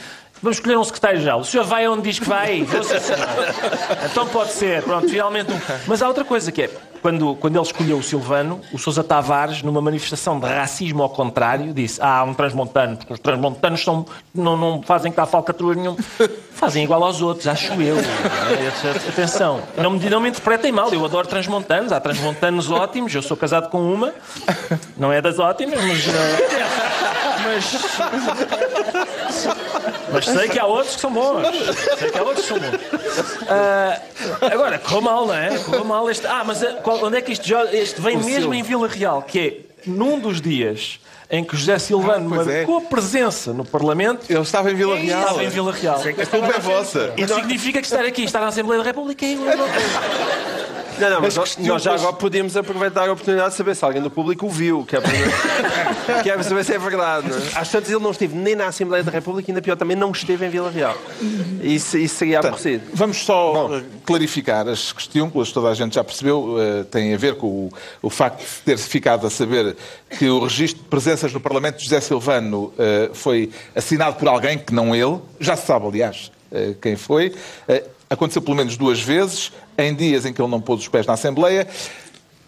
[0.46, 1.40] Vamos escolher um secretário-geral.
[1.40, 2.68] O senhor vai onde diz que vai?
[4.06, 4.84] Então pode ser.
[4.84, 5.60] Pronto, finalmente um.
[5.88, 6.70] Mas há outra coisa que é.
[7.02, 11.74] Quando, quando ele escolheu o Silvano, o Sousa Tavares, numa manifestação de racismo ao contrário,
[11.74, 15.98] disse: Ah, um transmontano, porque os transmontanos são, não, não fazem cá falcatrua nenhum.
[16.56, 17.98] Fazem igual aos outros, acho eu.
[19.10, 23.36] Atenção, não me, não me interpretem mal, eu adoro transmontanos, há transmontanos ótimos, eu sou
[23.36, 24.14] casado com uma,
[24.96, 26.08] não é das ótimas, mas.
[26.08, 26.96] eh,
[27.46, 27.76] mas
[30.16, 31.46] mas sei que há outros que são bons.
[32.00, 32.80] Sei que há outros que são bons.
[33.50, 34.00] Ah,
[34.42, 35.58] agora, correu mal, não é?
[35.60, 36.26] Correu mal este.
[36.28, 39.22] Ah, mas ah, qual- onde é que isto jo- Este vem mesmo em Vila Real,
[39.22, 41.00] que é num dos dias
[41.30, 42.58] em que José Silvano Ah, é.
[42.58, 44.26] marcou a presença no Parlamento.
[44.30, 45.22] Ele estava em Vila Real.
[45.22, 45.96] Estava em Vila Real.
[46.00, 47.14] A culpa é vossa.
[47.18, 49.56] Isso significa que estar aqui, estar na Assembleia da República é igual.
[50.98, 53.76] Não, não, mas As nós, nós já questões- agora podíamos aproveitar a oportunidade de saber
[53.76, 55.12] se alguém do público o viu, que é para,
[56.24, 57.28] que é para saber se é verdade.
[57.54, 57.60] É?
[57.60, 60.12] Às tantas ele não esteve nem na Assembleia da República e ainda pior também não
[60.12, 60.96] esteve em Vila Real.
[61.62, 62.84] Isso, isso seria aborrecido.
[62.94, 67.36] Vamos só eh, clarificar as questiúnculas, toda a gente já percebeu, eh, tem a ver
[67.36, 67.70] com o,
[68.02, 69.76] o facto de ter ficado a saber
[70.18, 74.58] que o registro de presenças no Parlamento de José Silvano eh, foi assinado por alguém
[74.58, 77.34] que não ele, já se sabe, aliás, eh, quem foi.
[77.68, 81.08] Eh, Aconteceu pelo menos duas vezes, em dias em que ele não pôs os pés
[81.08, 81.68] na Assembleia.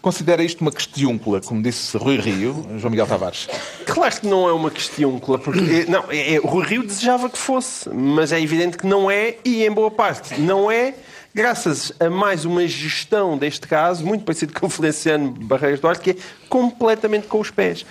[0.00, 3.48] Considera isto uma questiúncula, como disse Rui Rio, João Miguel Tavares.
[3.84, 7.90] Claro que não é uma questiúncula, porque não, é, é- Rui Rio desejava que fosse,
[7.92, 10.94] mas é evidente que não é, e em boa parte não é,
[11.38, 16.10] graças a mais uma gestão deste caso, muito parecido com o Feliciano Barreiras Duarte, que
[16.10, 16.16] é
[16.48, 17.86] completamente com os pés.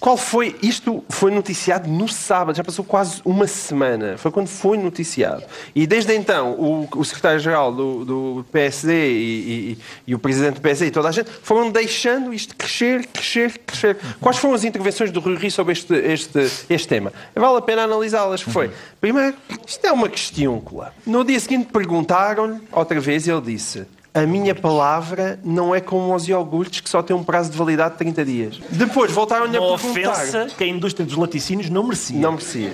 [0.00, 0.54] Qual foi?
[0.62, 4.16] Isto foi noticiado no sábado, já passou quase uma semana.
[4.16, 5.42] Foi quando foi noticiado.
[5.74, 10.60] E desde então, o, o secretário-geral do, do PSD e, e- e o presidente do
[10.60, 13.96] PSD e toda a gente foram deixando isto crescer, crescer, crescer.
[14.20, 16.38] Quais foram as intervenções do Rui Rio sobre este, este,
[16.70, 17.12] este tema?
[17.34, 18.40] Vale a pena analisá-las.
[18.40, 20.94] Foi, primeiro, isto é uma questiúncula.
[21.04, 23.84] No dia seguinte perguntaram-lhe, outra vez, e ele disse...
[24.18, 27.92] A minha palavra não é como os iogurtes que só tem um prazo de validade
[27.92, 28.60] de 30 dias.
[28.68, 30.10] Depois voltaram-lhe a Uma perguntar.
[30.10, 32.18] ofensa que a indústria dos laticínios não merecia.
[32.18, 32.72] Não merecia.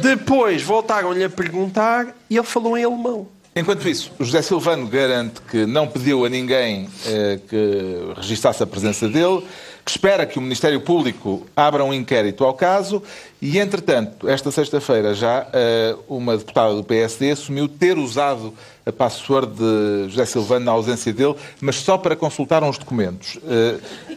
[0.00, 3.26] Depois voltaram-lhe a perguntar e ele falou em alemão.
[3.56, 8.66] Enquanto isso, o José Silvano garante que não pediu a ninguém eh, que registasse a
[8.66, 9.44] presença dele,
[9.84, 13.02] que espera que o Ministério Público abra um inquérito ao caso
[13.42, 18.54] e, entretanto, esta sexta-feira já eh, uma deputada do PSD assumiu ter usado
[18.88, 23.38] a password de José Silvano na ausência dele, mas só para consultar uns documentos.
[23.46, 23.76] Eh,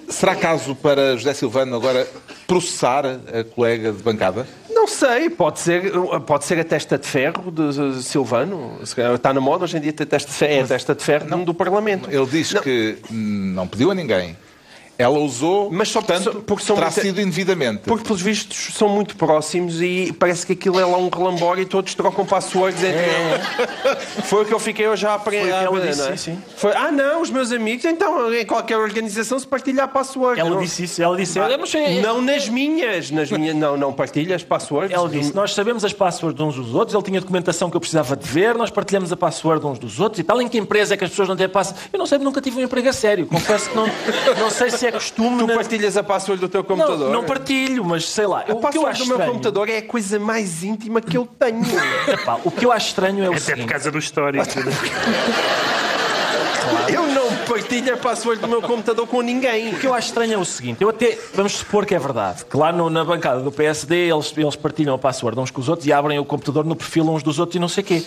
[0.10, 2.08] será caso para José Silvano agora
[2.48, 4.48] processar a colega de bancada?
[4.70, 5.92] Não Não sei, pode ser,
[6.26, 8.80] pode ser a testa de ferro de Silvano.
[8.82, 11.28] Está na moda hoje em dia ter testa de ferro, é a testa de ferro
[11.30, 12.10] não, do Parlamento.
[12.10, 12.64] Ele diz não.
[12.64, 14.36] que não pediu a ninguém.
[15.02, 17.02] Ela usou, mas só portanto, porque são terá muito...
[17.02, 17.82] sido indevidamente.
[17.86, 21.66] Porque, pelos vistos, são muito próximos e parece que aquilo é lá um relambório e
[21.66, 23.42] todos trocam passwords entre é.
[24.24, 25.50] Foi o que eu fiquei hoje a aprender.
[25.50, 26.16] Ela disse, é?
[26.16, 26.44] sim, sim.
[26.56, 30.40] Foi, ah, não, os meus amigos, então, em qualquer organização se partilha passwords.
[30.40, 30.62] Ela não.
[30.62, 31.40] disse isso, ela disse...
[31.40, 31.50] Ah,
[32.02, 34.92] não nas minhas, nas minhas, não, não partilhas passwords.
[34.92, 38.16] Ela disse, nós sabemos as passwords uns dos outros, ele tinha documentação que eu precisava
[38.16, 40.42] de ver, nós partilhamos a password uns dos outros e tal.
[40.42, 41.90] Em que empresa é que as pessoas não têm password?
[41.92, 43.26] Eu não sei, nunca tive um emprego a sério.
[43.26, 43.88] Confesso que não,
[44.40, 45.40] não sei se é é costume.
[45.40, 45.56] Tu na...
[45.56, 47.10] partilhas a password do teu computador?
[47.10, 48.42] Não, não partilho, mas sei lá.
[48.42, 49.32] A password do meu estranho...
[49.32, 51.62] computador é a coisa mais íntima que eu tenho.
[52.08, 53.66] Epá, o que eu acho estranho é o Até seguinte...
[53.66, 54.46] por causa do histórico.
[54.46, 54.72] Claro.
[56.88, 59.74] Eu não partilho a password do meu computador com ninguém.
[59.74, 62.46] O que eu acho estranho é o seguinte: eu até, vamos supor que é verdade,
[62.46, 65.68] que lá no, na bancada do PSD eles, eles partilham a password uns com os
[65.68, 68.06] outros e abrem o computador no perfil uns dos outros e não sei o quê.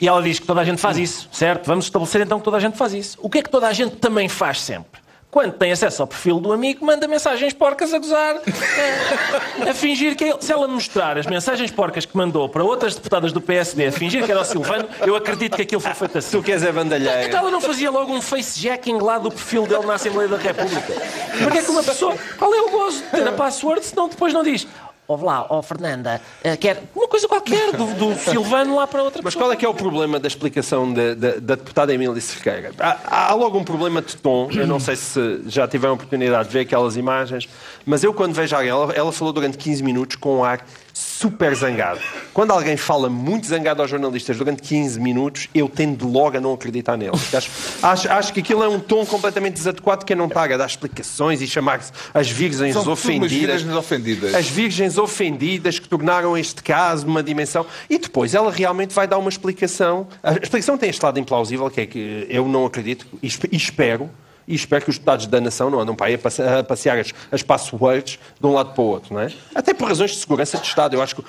[0.00, 1.66] E ela diz que toda a gente faz isso, certo?
[1.66, 3.18] Vamos estabelecer então que toda a gente faz isso.
[3.22, 5.00] O que é que toda a gente também faz sempre?
[5.36, 10.16] Quando tem acesso ao perfil do amigo, manda mensagens porcas a gozar, a, a fingir
[10.16, 13.88] que ele, se ela mostrar as mensagens porcas que mandou para outras deputadas do PSD
[13.88, 16.38] a fingir que era o Silvano, eu acredito que aquilo foi feito assim.
[16.38, 17.26] Tu queres é bandalheira.
[17.26, 20.94] Então ela não fazia logo um facejacking lá do perfil dele na Assembleia da República?
[21.42, 22.16] Porque é que uma pessoa.
[22.38, 24.66] Qual é o gozo de ter a password se não depois não diz
[25.08, 29.22] Ouve lá, oh, Fernanda, uh, quer uma coisa qualquer do, do Silvano lá para outra
[29.22, 32.72] Mas qual é que é o problema da explicação de, de, da deputada Emília Cerqueira?
[32.78, 36.48] Há, há, logo um problema de tom, eu não sei se já tiveram a oportunidade
[36.48, 37.48] de ver aquelas imagens,
[37.84, 42.00] mas eu quando vejo ela, ela falou durante 15 minutos com um ar super zangado.
[42.32, 46.54] Quando alguém fala muito zangado aos jornalistas durante 15 minutos, eu tendo logo a não
[46.54, 47.12] acreditar nele.
[47.34, 47.50] Acho,
[47.82, 51.46] acho, acho, que aquilo é um tom completamente desadequado que não paga dar explicações e
[51.46, 53.62] chamar-se as virgens São ofendidas.
[53.76, 54.34] ofendidas.
[54.34, 57.66] As virgens ofendidas que tornaram este caso uma dimensão.
[57.90, 60.08] E depois ela realmente vai dar uma explicação.
[60.22, 64.08] A explicação tem este lado implausível, que é que eu não acredito e espero
[64.46, 67.42] e espero que os deputados da nação não andam para aí a passear as, as
[67.42, 69.32] passwords de um lado para o outro, não é?
[69.54, 70.94] Até por razões de segurança de Estado.
[70.94, 71.24] Eu acho que, uh,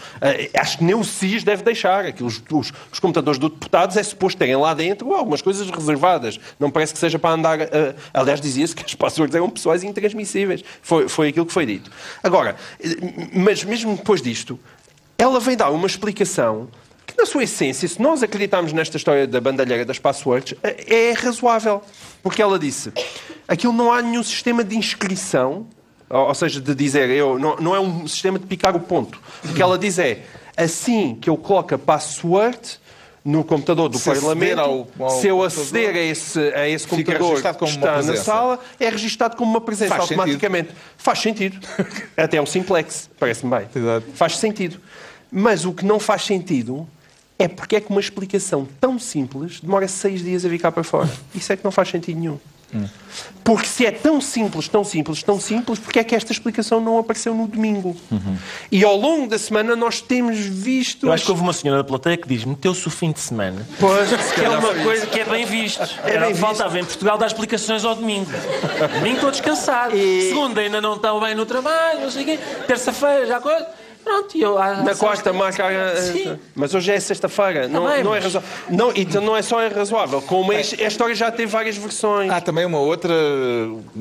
[0.59, 2.05] acho que nem o CIS deve deixar.
[2.05, 6.39] Aqueles, os, os computadores dos deputados é suposto terem lá dentro algumas coisas reservadas.
[6.59, 7.59] Não parece que seja para andar...
[7.59, 10.63] Uh, aliás, dizia-se que as passwords eram pessoais intransmissíveis.
[10.81, 11.91] Foi, foi aquilo que foi dito.
[12.23, 12.55] Agora,
[13.33, 14.59] mas mesmo depois disto,
[15.17, 16.67] ela vem dar uma explicação
[17.17, 21.81] na sua essência, se nós acreditarmos nesta história da bandalheira das passwords, é razoável.
[22.21, 22.93] Porque ela disse,
[23.47, 25.65] aquilo não há nenhum sistema de inscrição,
[26.09, 29.19] ou seja, de dizer, eu, não, não é um sistema de picar o ponto.
[29.43, 30.21] O que ela diz é,
[30.55, 32.79] assim que eu coloco a password
[33.25, 37.41] no computador do se Parlamento, ao, ao se eu aceder a esse, a esse computador
[37.41, 40.69] que está na sala, é registado como uma presença Faz automaticamente.
[40.69, 40.93] Sentido.
[40.97, 41.67] Faz sentido.
[42.15, 43.67] Até um simplex, parece-me bem.
[43.75, 44.07] Exato.
[44.13, 44.79] Faz sentido.
[45.29, 46.87] Mas o que não faz sentido
[47.39, 50.83] é porque é que uma explicação tão simples demora seis dias a vir cá para
[50.83, 51.09] fora.
[51.35, 52.39] Isso é que não faz sentido nenhum.
[53.43, 56.97] Porque se é tão simples, tão simples, tão simples, porque é que esta explicação não
[56.97, 57.95] apareceu no domingo?
[58.11, 58.37] Uhum.
[58.69, 61.07] E ao longo da semana nós temos visto.
[61.07, 63.65] Eu acho que houve uma senhora da plateia que diz: meteu-se o fim de semana.
[63.79, 65.81] Pois, que é uma coisa que é bem visto.
[66.03, 68.29] É bem Faltava em Portugal dar explicações ao domingo.
[68.95, 69.95] domingo estou descansado.
[69.95, 70.27] E...
[70.27, 72.39] Segunda ainda não estão bem no trabalho, não sei o quê.
[72.67, 73.65] Terça-feira já coisa.
[74.07, 75.65] Pronto, eu, ah, Na costa marca.
[75.97, 76.39] Sim.
[76.55, 77.67] Mas hoje é sexta-feira.
[77.67, 78.49] Não, não é razoável.
[78.69, 82.31] Não, então não é só é razoável, como é, a história já tem várias versões.
[82.31, 83.13] Há também uma outra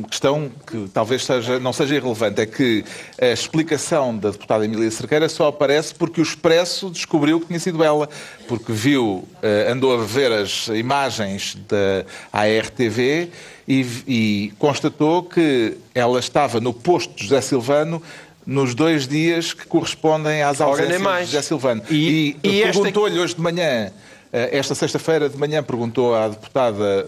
[0.09, 2.85] questão que talvez seja, não seja irrelevante, é que
[3.21, 7.83] a explicação da deputada Emília Cerqueira só aparece porque o Expresso descobriu que tinha sido
[7.83, 8.09] ela,
[8.47, 13.29] porque viu, eh, andou a ver as imagens da ARTV
[13.67, 18.01] e, e constatou que ela estava no posto de José Silvano
[18.47, 21.83] nos dois dias que correspondem às ausências de José Silvano.
[21.91, 23.91] E, e, e perguntou-lhe hoje de manhã,
[24.33, 27.07] eh, esta sexta-feira de manhã, perguntou à deputada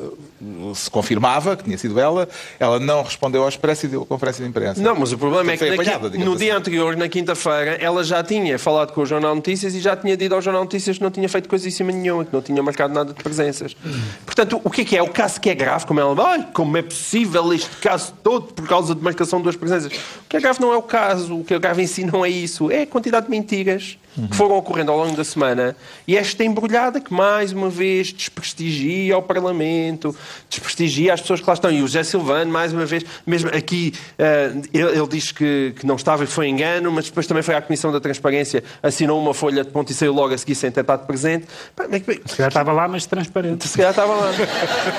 [0.74, 4.42] se confirmava que tinha sido ela, ela não respondeu ao Expresso e deu a conferência
[4.42, 4.80] de imprensa.
[4.80, 6.44] Não, mas o problema então, é que apanhada, no assim.
[6.44, 10.16] dia anterior, na quinta-feira, ela já tinha falado com o Jornal Notícias e já tinha
[10.16, 12.62] dito ao Jornal Notícias que não tinha feito coisa em cima nenhuma, que não tinha
[12.62, 13.76] marcado nada de presenças.
[14.24, 15.02] Portanto, o que é que é?
[15.02, 18.66] O caso que é grave, como ela ai, como é possível este caso todo por
[18.68, 19.92] causa de marcação de duas presenças?
[19.92, 22.24] O que é grave não é o caso, o que é grave em si não
[22.24, 26.16] é isso, é a quantidade de mentiras que foram ocorrendo ao longo da semana e
[26.16, 30.14] esta embrulhada que mais uma vez desprestigia o Parlamento,
[30.48, 31.70] desprestigia as pessoas que lá estão.
[31.70, 35.86] E o José Silvano, mais uma vez, mesmo aqui, uh, ele, ele, diz que, que,
[35.86, 39.34] não estava e foi engano, mas depois também foi à Comissão da Transparência, assinou uma
[39.34, 41.46] folha de ponto e saiu logo a seguir sem ter estado presente.
[42.26, 43.66] Se calhar estava lá, mas transparente.
[43.66, 44.30] Se calhar estava lá.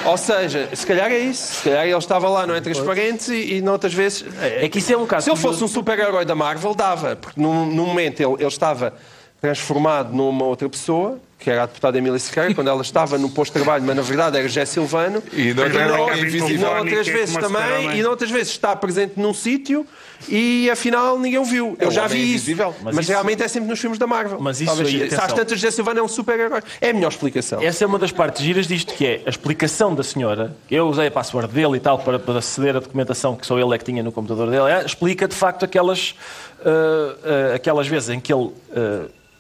[0.06, 1.56] Ou seja, se calhar é isso.
[1.56, 4.26] Se calhar ele estava lá, não é transparente e, e noutras vezes.
[4.42, 5.26] É, é que isso é um caso.
[5.26, 7.16] Se ele fosse um super-herói da Marvel, dava.
[7.16, 8.94] Porque num, num momento ele, ele estava
[9.42, 13.54] transformado numa outra pessoa, que era a deputada Emília Sequeira, quando ela estava no posto
[13.54, 15.24] de trabalho, mas na verdade era José Silvano.
[15.32, 19.88] E não, não, e não outras vezes também, e outras vezes está presente num sítio
[20.28, 21.78] e afinal ninguém o viu.
[21.80, 22.52] É Eu já vi isso.
[22.84, 23.12] Mas, mas isso...
[23.12, 24.38] realmente é sempre nos filmes da Marvel.
[24.42, 26.62] Mas isso Talvez, aí, às tantas José Silvano é um super-herói.
[26.82, 27.62] É a melhor explicação.
[27.62, 30.56] Essa é uma das partes giras disto que é a explicação da senhora.
[30.70, 33.74] Eu usei a password dele e tal para, para aceder à documentação que só ele
[33.74, 34.70] é que tinha no computador dele.
[34.70, 36.16] É, explica de facto aquelas,
[36.60, 38.52] uh, uh, aquelas vezes em que ele.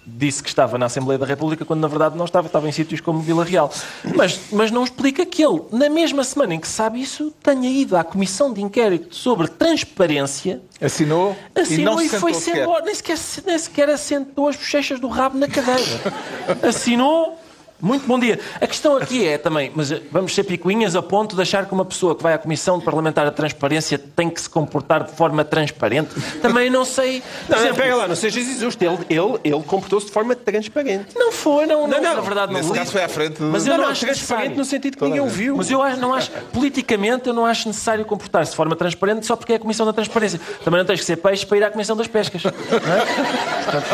[0.06, 3.00] Disse que estava na Assembleia da República quando na verdade não estava, estava em sítios
[3.00, 3.72] como Vila Real.
[4.16, 7.96] Mas, mas não explica que ele, na mesma semana em que sabe isso, tenha ido
[7.96, 10.62] à Comissão de Inquérito sobre Transparência.
[10.82, 12.68] Assinou, assinou e, e foi sequer.
[12.84, 15.80] nem sequer, nem sequer assentou as bochechas do rabo na cadeira.
[16.68, 17.38] Assinou
[17.82, 18.39] muito bom dia.
[18.60, 21.74] A questão aqui é também, mas eh, vamos ser picuinhas a ponto de achar que
[21.74, 25.46] uma pessoa que vai à Comissão Parlamentar de Transparência tem que se comportar de forma
[25.46, 26.10] transparente.
[26.42, 27.24] Também não sei.
[27.48, 28.84] Não, exemplo, pega lá, não sejas injusto.
[28.84, 31.15] Ele, ele, ele comportou-se de forma transparente.
[31.15, 32.60] Não foi, não, não, não na verdade não.
[32.60, 33.42] Nesse caso foi à frente.
[33.42, 34.58] Mas eu não, não, acho transparente necessário.
[34.58, 35.56] no sentido que ninguém ouviu.
[35.56, 39.54] Mas eu não acho, politicamente, eu não acho necessário comportar-se de forma transparente só porque
[39.54, 40.39] é a Comissão da Transparência.
[40.63, 42.44] Também não tens que ser peixe para ir à Comissão das Pescas.
[42.44, 42.54] Não é?
[43.63, 43.88] Portanto,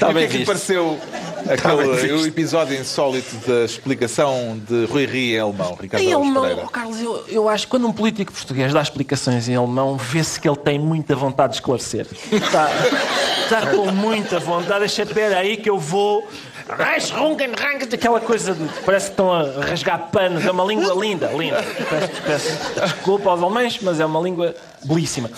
[0.00, 0.10] não...
[0.10, 0.98] E o que é que pareceu
[1.52, 6.68] aquele, o episódio insólito das explicação de Rui Rio em alemão, Ricardo Em alemão, oh,
[6.68, 10.48] Carlos, eu, eu acho que quando um político português dá explicações em alemão, vê-se que
[10.48, 12.06] ele tem muita vontade de esclarecer.
[12.32, 12.70] Está,
[13.44, 14.80] está com muita vontade.
[14.80, 16.26] Deixa, espera aí que eu vou...
[17.94, 18.68] Aquela coisa de.
[18.84, 20.44] Parece que estão a rasgar panos.
[20.44, 21.62] É uma língua linda, linda.
[21.62, 25.30] Peço, peço desculpa aos alemães, mas é uma língua belíssima.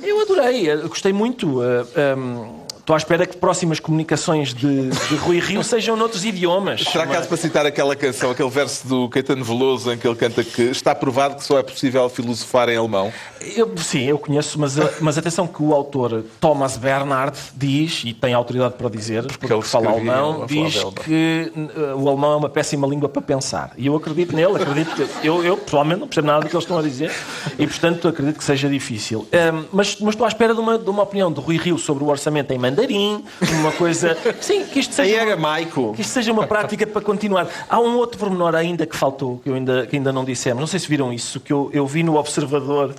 [0.00, 1.60] Eu adorei, eu gostei muito.
[1.60, 5.96] Uh, eh, um, ehm, Estou à espera que próximas comunicações de, de Rui Rio sejam
[5.96, 6.82] noutros idiomas.
[6.82, 10.42] Será caso para citar aquela canção, aquele verso do Caetano Veloso em que ele canta
[10.42, 13.12] que está provado que só é possível filosofar em alemão?
[13.56, 18.34] Eu, sim, eu conheço, mas, mas atenção que o autor Thomas Bernhard diz, e tem
[18.34, 22.48] autoridade para dizer, porque, porque ele fala alemão, diz que uh, o alemão é uma
[22.48, 23.70] péssima língua para pensar.
[23.76, 26.64] E eu acredito nele, acredito que, eu, eu pessoalmente não percebo nada do que eles
[26.64, 27.12] estão a dizer
[27.56, 29.20] e, portanto, acredito que seja difícil.
[29.32, 32.02] Um, mas, mas estou à espera de uma, de uma opinião de Rui Rio sobre
[32.02, 33.24] o orçamento em mandarim,
[33.60, 34.16] uma coisa.
[34.40, 35.16] Sim, que isto seja.
[35.16, 35.92] era uma, Maico.
[35.94, 37.46] Que isto seja uma prática para continuar.
[37.68, 40.60] Há um outro pormenor ainda que faltou, que, eu ainda, que ainda não dissemos.
[40.60, 42.94] Não sei se viram isso, que eu, eu vi no Observador.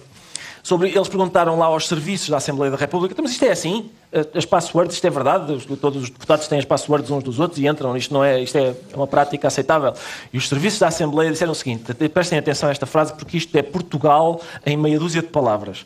[0.62, 3.92] Sobre, eles perguntaram lá aos serviços da Assembleia da República, mas isto é assim?
[4.34, 5.60] As passwords, isto é verdade?
[5.76, 8.58] Todos os deputados têm as passwords uns dos outros e entram, isto não é, isto
[8.58, 9.94] é uma prática aceitável.
[10.32, 13.54] E os serviços da Assembleia disseram o seguinte, prestem atenção a esta frase porque isto
[13.58, 15.86] é Portugal em meia dúzia de palavras.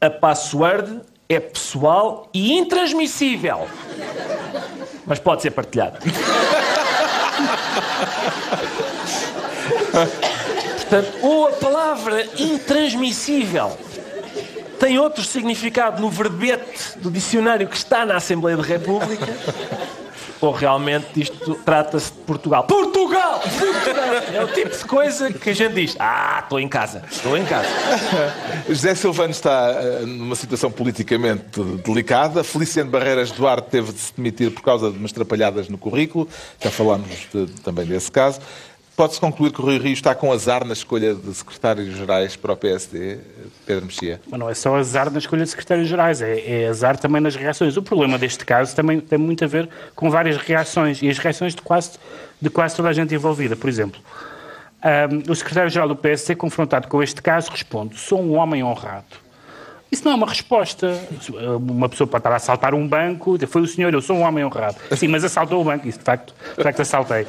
[0.00, 1.02] A password
[1.34, 3.68] é pessoal e intransmissível.
[5.06, 5.98] Mas pode ser partilhada.
[10.76, 13.76] Portanto, ou a palavra intransmissível
[14.78, 19.26] tem outro significado no verbete do dicionário que está na Assembleia da República,
[20.52, 22.64] realmente isto trata-se de Portugal.
[22.64, 23.40] Portugal!
[23.40, 24.14] Portugal!
[24.32, 27.44] É o tipo de coisa que a gente diz: Ah, estou em casa, estou em
[27.44, 27.68] casa.
[28.68, 32.42] José Silvano está uh, numa situação politicamente delicada.
[32.44, 36.28] Feliciano Barreiras Duarte teve de se demitir por causa de umas trapalhadas no currículo.
[36.60, 38.40] Já falámos de, também desse caso.
[38.96, 42.56] Pode-se concluir que o Rui Rio está com azar na escolha de secretários-gerais para o
[42.56, 43.18] PSD,
[43.66, 44.20] Pedro Mexia?
[44.30, 47.76] Mas não é só azar na escolha de secretários-gerais, é, é, azar também nas reações.
[47.76, 51.56] O problema deste caso também tem muito a ver com várias reações, e as reações
[51.56, 51.98] de quase,
[52.40, 53.56] de quase toda a gente envolvida.
[53.56, 54.00] Por exemplo,
[54.84, 59.23] um, o secretário-geral do PSD, confrontado com este caso, responde: sou um homem honrado.
[59.90, 60.98] Isso não é uma resposta.
[61.60, 64.44] Uma pessoa pode estar a assaltar um banco, foi o senhor, eu sou um homem
[64.44, 64.76] honrado.
[64.96, 67.26] Sim, mas assaltou o banco, isso de facto, de facto assaltei.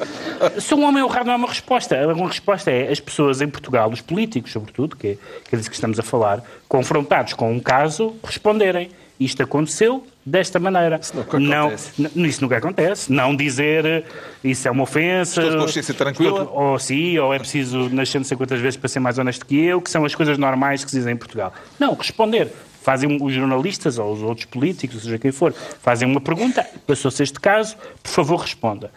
[0.58, 1.96] Sou um homem honrado não é uma resposta.
[2.12, 5.70] Uma resposta é as pessoas em Portugal, os políticos sobretudo, que é, que é disso
[5.70, 8.90] que estamos a falar, confrontados com um caso, responderem.
[9.18, 10.98] Isto aconteceu desta maneira.
[11.00, 12.02] Isso nunca não, acontece.
[12.16, 13.12] isso nunca acontece.
[13.12, 14.04] Não dizer
[14.44, 15.40] isso é uma ofensa.
[15.40, 16.48] Estou de consciência tranquila.
[16.50, 19.56] Ou sim, ou é preciso nascer não sei quantas vezes para ser mais honesto que
[19.56, 21.52] eu, que são as coisas normais que se dizem em Portugal.
[21.78, 22.52] Não, responder.
[22.82, 27.40] Fazem os jornalistas ou os outros políticos, seja quem for, fazem uma pergunta, passou-se este
[27.40, 28.92] caso, por favor responda.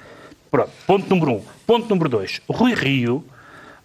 [0.52, 1.42] Pronto, ponto número um.
[1.66, 2.40] Ponto número dois.
[2.48, 3.24] Rui Rio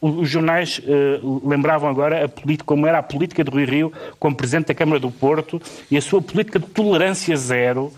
[0.05, 4.37] os jornais uh, lembravam agora a política, como era a política de Rui Rio como
[4.37, 7.93] Presidente da Câmara do Porto e a sua política de tolerância zero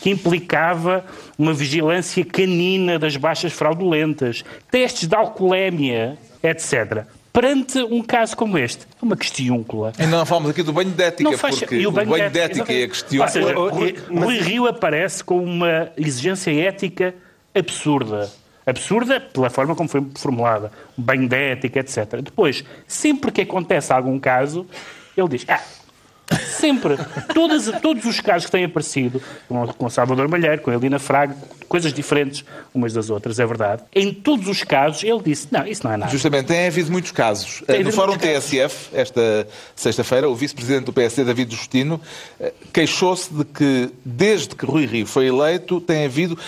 [0.00, 1.04] que implicava
[1.38, 7.04] uma vigilância canina das baixas fraudulentas, testes de alcoolemia, etc.
[7.32, 9.92] Perante um caso como este, é uma questiúncula.
[9.98, 12.38] Ainda não falamos aqui do banho de ética, Não faz porque e o banho, de
[12.38, 13.28] ética e a Ou questão.
[13.28, 17.14] seja, Oh, oh, Rui, Rui Rio aparece com uma exigência ética
[17.54, 18.30] absurda.
[18.66, 20.70] Absurda pela forma como foi formulada.
[20.96, 22.20] Banho de ética, etc.
[22.22, 24.66] Depois, sempre que acontece algum caso,
[25.16, 25.60] ele diz: Ah,
[26.36, 26.96] sempre.
[27.34, 31.36] Todas, todos os casos que têm aparecido, com, com Salvador Malheiro, com a Helena Fraga,
[31.68, 32.44] coisas diferentes
[32.74, 33.82] umas das outras, é verdade.
[33.94, 36.12] Em todos os casos, ele disse: Não, isso não é nada.
[36.12, 37.62] Justamente, tem havido muitos casos.
[37.66, 38.16] Tem no havido Fórum.
[38.16, 42.00] TSF, esta sexta-feira, o vice-presidente do PSD, David Justino,
[42.38, 46.38] eh, queixou-se de que, desde que Rui Rio foi eleito, tem havido,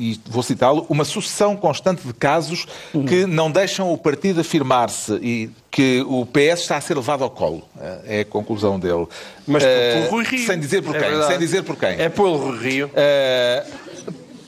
[0.00, 3.04] e vou citá-lo, uma sucessão constante de casos Uhum.
[3.04, 7.30] que não deixam o partido afirmar-se e que o PS está a ser levado ao
[7.30, 7.62] colo.
[8.06, 9.06] É a conclusão dele.
[9.46, 10.46] Mas Eh, por Rui Rio.
[10.46, 11.08] Sem dizer por É quem.
[11.10, 11.30] verdade.
[11.32, 11.90] sem dizer por quem.
[11.90, 12.90] É pelo Rui Rio.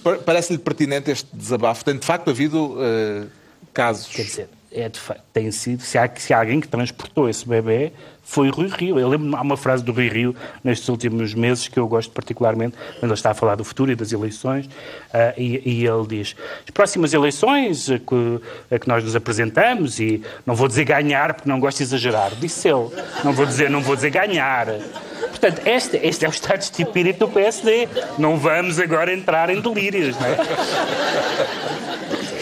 [0.02, 1.84] Pa- Parece-lhe pertinente este desabafo.
[1.84, 3.24] Tem de facto havido eh,
[3.72, 4.08] casos.
[4.08, 7.46] Quer dizer, é de facto, tem sido, se há, se há alguém que transportou esse
[7.46, 8.98] bebê, foi Rui Rio.
[8.98, 12.76] Eu lembro-me, há uma frase do Rui Rio nestes últimos meses que eu gosto particularmente,
[12.98, 14.68] quando ele está a falar do futuro e das eleições,
[15.12, 19.98] ah, e, e ele diz: as próximas eleições a que, a que nós nos apresentamos,
[20.00, 22.88] e não vou dizer ganhar, porque não gosto de exagerar, disse ele,
[23.24, 24.66] não vou dizer, não vou dizer ganhar.
[25.28, 27.88] Portanto, este, este é o estado de espírito do PSD.
[28.18, 30.36] Não vamos agora entrar em delírios, não é?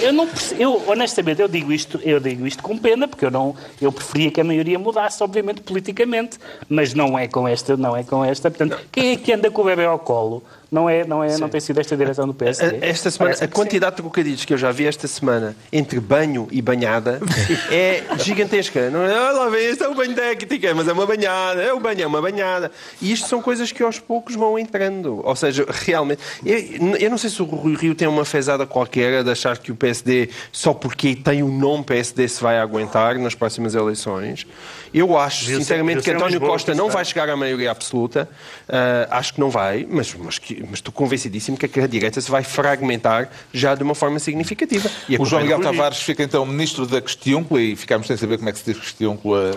[0.01, 3.55] Eu não eu honestamente eu digo isto, eu digo isto com pena porque eu não
[3.81, 8.03] eu preferia que a maioria mudasse obviamente politicamente, mas não é com esta, não é
[8.03, 8.51] com esta.
[8.51, 10.43] Portanto, quem é que anda com o bebê ao colo?
[10.71, 12.77] Não é, não é, não tem sido esta direção do PSD.
[12.77, 13.49] A- Esta semana, a sim.
[13.49, 17.21] quantidade de trocadilhos que eu já vi esta semana entre banho e banhada
[17.73, 18.89] é gigantesca.
[18.89, 21.73] Não é, "Ah, lá vem, este é o banho técnica, mas é uma banhada, é
[21.73, 22.71] o banho, é uma banhada.
[23.03, 25.21] E isto são coisas que aos poucos vão entrando.
[25.25, 26.23] Ou seja, realmente.
[26.47, 26.59] Eu,
[26.99, 29.75] eu não sei se o Rui Rio tem uma fezada qualquer de achar que o
[29.75, 34.47] PSD, só porque tem o nome PSD, se vai aguentar nas próximas eleições.
[34.95, 38.29] Eu acho, sinceramente, que António Costa não vai chegar à maioria absoluta.
[38.69, 42.31] Ah, acho que não vai, mas, mas, que- mas estou convencidíssimo que a direita se
[42.31, 44.91] vai fragmentar já de uma forma significativa.
[45.19, 45.61] O João é Miguel.
[45.61, 48.81] Tavares fica então ministro da questiúncula e ficámos sem saber como é que se diz
[48.81, 49.53] questiúncula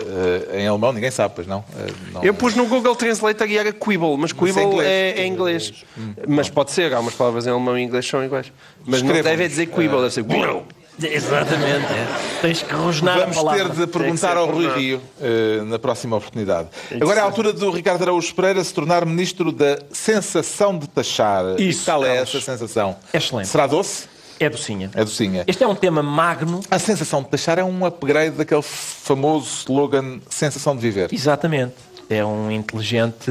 [0.50, 0.92] eh, em alemão.
[0.92, 1.64] Ninguém sabe, pois não?
[1.78, 4.88] Eh, não- Eu pus no Google Translator e era Quibble, mas Quibble é inglês.
[4.88, 5.84] é, é inglês.
[6.28, 8.52] Mas pode ser, há umas palavras em alemão e inglês são iguais.
[8.86, 10.62] Mas não deve dizer Quibble, deve ser Quibble.
[11.02, 11.86] Exatamente.
[11.92, 12.06] é.
[12.40, 13.64] Tens que rosnar Vamos a palavra.
[13.70, 14.68] ter de perguntar ao Rui.
[14.74, 16.68] Rio eh, na próxima oportunidade.
[17.00, 21.60] Agora é a altura do Ricardo Araújo Pereira se tornar ministro da sensação de taxar.
[21.60, 22.96] Isso, e qual é essa sensação?
[23.12, 23.48] Excelente.
[23.48, 24.06] Será doce?
[24.38, 24.90] É docinha.
[24.94, 25.44] É docinha.
[25.46, 26.60] Este é um tema magno.
[26.70, 31.08] A sensação de taxar é um upgrade daquele famoso slogan sensação de viver.
[31.12, 31.74] Exatamente.
[32.08, 33.30] É um inteligente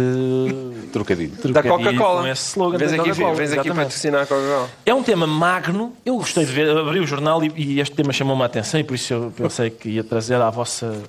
[0.92, 1.32] Trocadilho.
[1.32, 2.22] Da trocadilho Coca-Cola.
[2.22, 4.70] com esse slogan Vens da aqui, Coca-Cola, vens aqui patrocinar a Coca-Cola.
[4.86, 5.94] É um tema magno.
[6.06, 8.84] Eu gostei de ver, abri o jornal e, e este tema chamou-me a atenção e
[8.84, 11.04] por isso eu pensei que ia trazer à vossa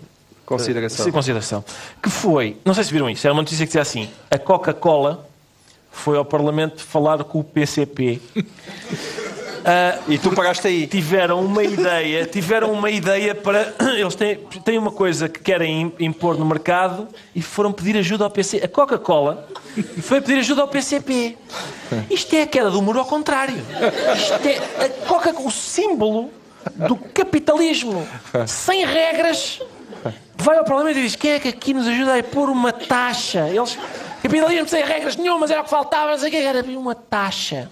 [0.44, 1.05] Consideração.
[1.05, 1.64] Sim, consideração.
[2.03, 5.27] Que foi, não sei se viram isso, era uma notícia que dizia assim: a Coca-Cola
[5.90, 8.20] foi ao Parlamento falar com o PCP.
[10.09, 10.87] E tu pagaste aí.
[10.87, 13.74] Tiveram uma ideia, tiveram uma ideia para.
[13.96, 18.24] Eles têm, têm uma coisa que querem im- impor no mercado e foram pedir ajuda
[18.24, 18.64] ao PCP.
[18.64, 19.48] A Coca-Cola
[20.03, 21.37] foi pedir ajuda ao PCP.
[22.11, 23.57] Isto é a queda do muro ao contrário.
[24.16, 26.31] Isto é a Coca o símbolo
[26.77, 28.07] do capitalismo
[28.46, 29.61] sem regras.
[30.37, 33.48] Vai ao Parlamento e diz: quem é que aqui nos ajuda a pôr uma taxa?
[33.48, 33.79] Eles.
[34.22, 37.70] Capitalismo sem regras nenhumas, era o que faltava, não sei o que era, uma taxa.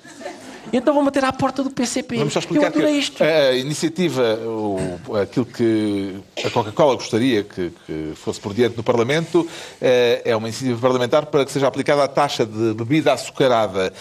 [0.72, 2.16] Então vão bater à porta do PCP.
[2.16, 3.22] Vamos só explicar que adorei isto.
[3.22, 9.46] a iniciativa, o- aquilo que a Coca-Cola gostaria que, que fosse por diante do Parlamento,
[9.80, 13.92] eh, é uma iniciativa parlamentar para que seja aplicada a taxa de bebida açucarada.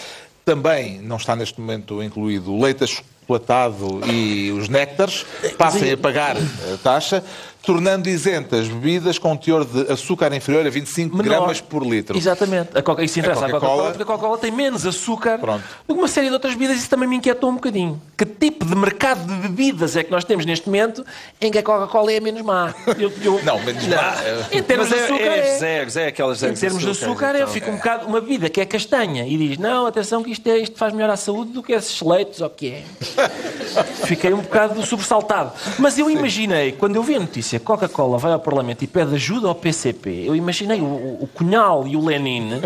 [0.44, 5.24] Também não está neste momento incluído o leite achocolatado e os néctares,
[5.56, 7.22] passem a pagar a taxa,
[7.62, 11.30] tornando isentas bebidas com teor de açúcar inferior a 25 Menor.
[11.38, 12.16] gramas por litro.
[12.16, 12.76] Exatamente.
[12.76, 13.02] A Coca...
[13.04, 15.62] Isso interessa A à Coca-Cola, porque a Coca-Cola tem menos açúcar Pronto.
[15.86, 16.76] do que uma série de outras bebidas.
[16.78, 18.00] Isso também me inquietou um bocadinho.
[18.16, 21.04] Que tipo de mercado de bebidas é que nós temos neste momento
[21.40, 22.74] em que a Coca-Cola é a menos má?
[22.98, 24.14] Eu- eu- Não, menos mal.
[24.50, 25.58] Em termos Mas de é, açúcar é é...
[25.58, 27.40] zeros, é aquelas Em zeros termos de açúcar, então.
[27.40, 28.06] eu fico um bocado.
[28.06, 31.10] Uma bebida que é castanha e diz: Não, atenção, que isto, é, isto faz melhor
[31.10, 32.82] à saúde do que esses leitos, ou o que é.
[34.06, 35.52] Fiquei um bocado sobressaltado.
[35.78, 39.48] Mas eu imaginei, quando eu vi a notícia, Coca-Cola vai ao Parlamento e pede ajuda
[39.48, 42.60] ao PCP, eu imaginei o, o- Cunhal e o Lenin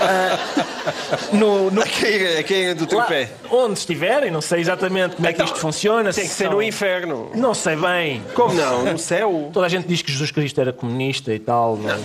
[0.00, 0.38] ah,
[1.32, 3.30] no, no, Quem é, quem é do tripé?
[3.50, 6.12] onde estiverem, não sei exatamente como é que isto funciona.
[6.12, 7.30] Tem que se ser são- no inferno.
[7.34, 8.22] Não sei bem.
[8.34, 8.84] Como não?
[8.84, 9.50] No céu?
[9.52, 12.00] Toda a gente diz que Jesus Cristo era comunista e tal, mas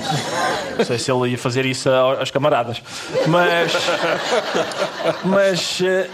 [0.78, 2.82] Não sei se ele ia fazer isso aos camaradas.
[3.28, 3.74] Mas.
[5.24, 5.82] Mas.
[5.82, 6.10] eh,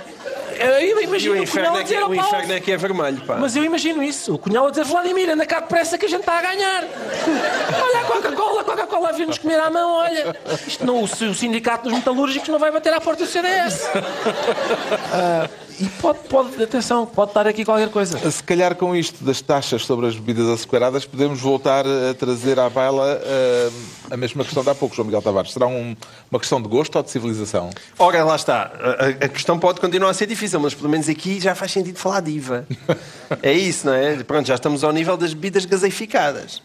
[0.59, 2.77] Eu E imagino o o inferno, Cunhal a é que, o inferno é que é
[2.77, 3.37] vermelho, pá.
[3.37, 4.35] Mas eu imagino isso.
[4.35, 6.83] O Cunhal a dizer Vladimir, anda cá depressa que a gente está a ganhar.
[7.83, 10.35] Olha a Coca-Cola, a Coca-Cola a vir-nos comer à mão, olha.
[10.67, 13.89] Isto não, o, o sindicato dos metalúrgicos não vai bater à porta do CDS.
[15.11, 18.17] Ah, e pode, pode, atenção, pode estar aqui qualquer coisa.
[18.31, 22.69] Se calhar com isto das taxas sobre as bebidas açucaradas podemos voltar a trazer à
[22.69, 23.69] baila eh,
[24.11, 25.51] a mesma questão de há pouco, João Miguel Tavares.
[25.53, 25.95] Será um-
[26.31, 27.69] uma questão de gosto ou de civilização?
[27.97, 28.71] Ora, lá está.
[28.79, 31.71] A, a- a questão pode continuar a ser difícil, mas pelo menos aqui já faz
[31.71, 32.65] sentido falar diva.
[33.41, 34.17] É isso, não é?
[34.23, 36.61] Pronto, já estamos ao nível das bebidas gaseificadas.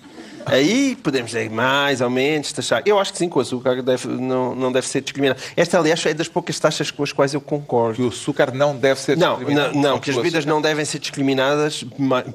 [0.50, 2.82] Aí podemos dizer mais ou menos taxar.
[2.86, 5.40] Eu acho que sim, que o açúcar deve- não, não deve ser discriminado.
[5.56, 7.96] Esta, aliás, é das poucas taxas com as quais eu concordo.
[7.96, 9.74] Que o açúcar não deve ser Não, discriminado?
[9.74, 11.84] não, não, que as bebidas não devem ser discriminadas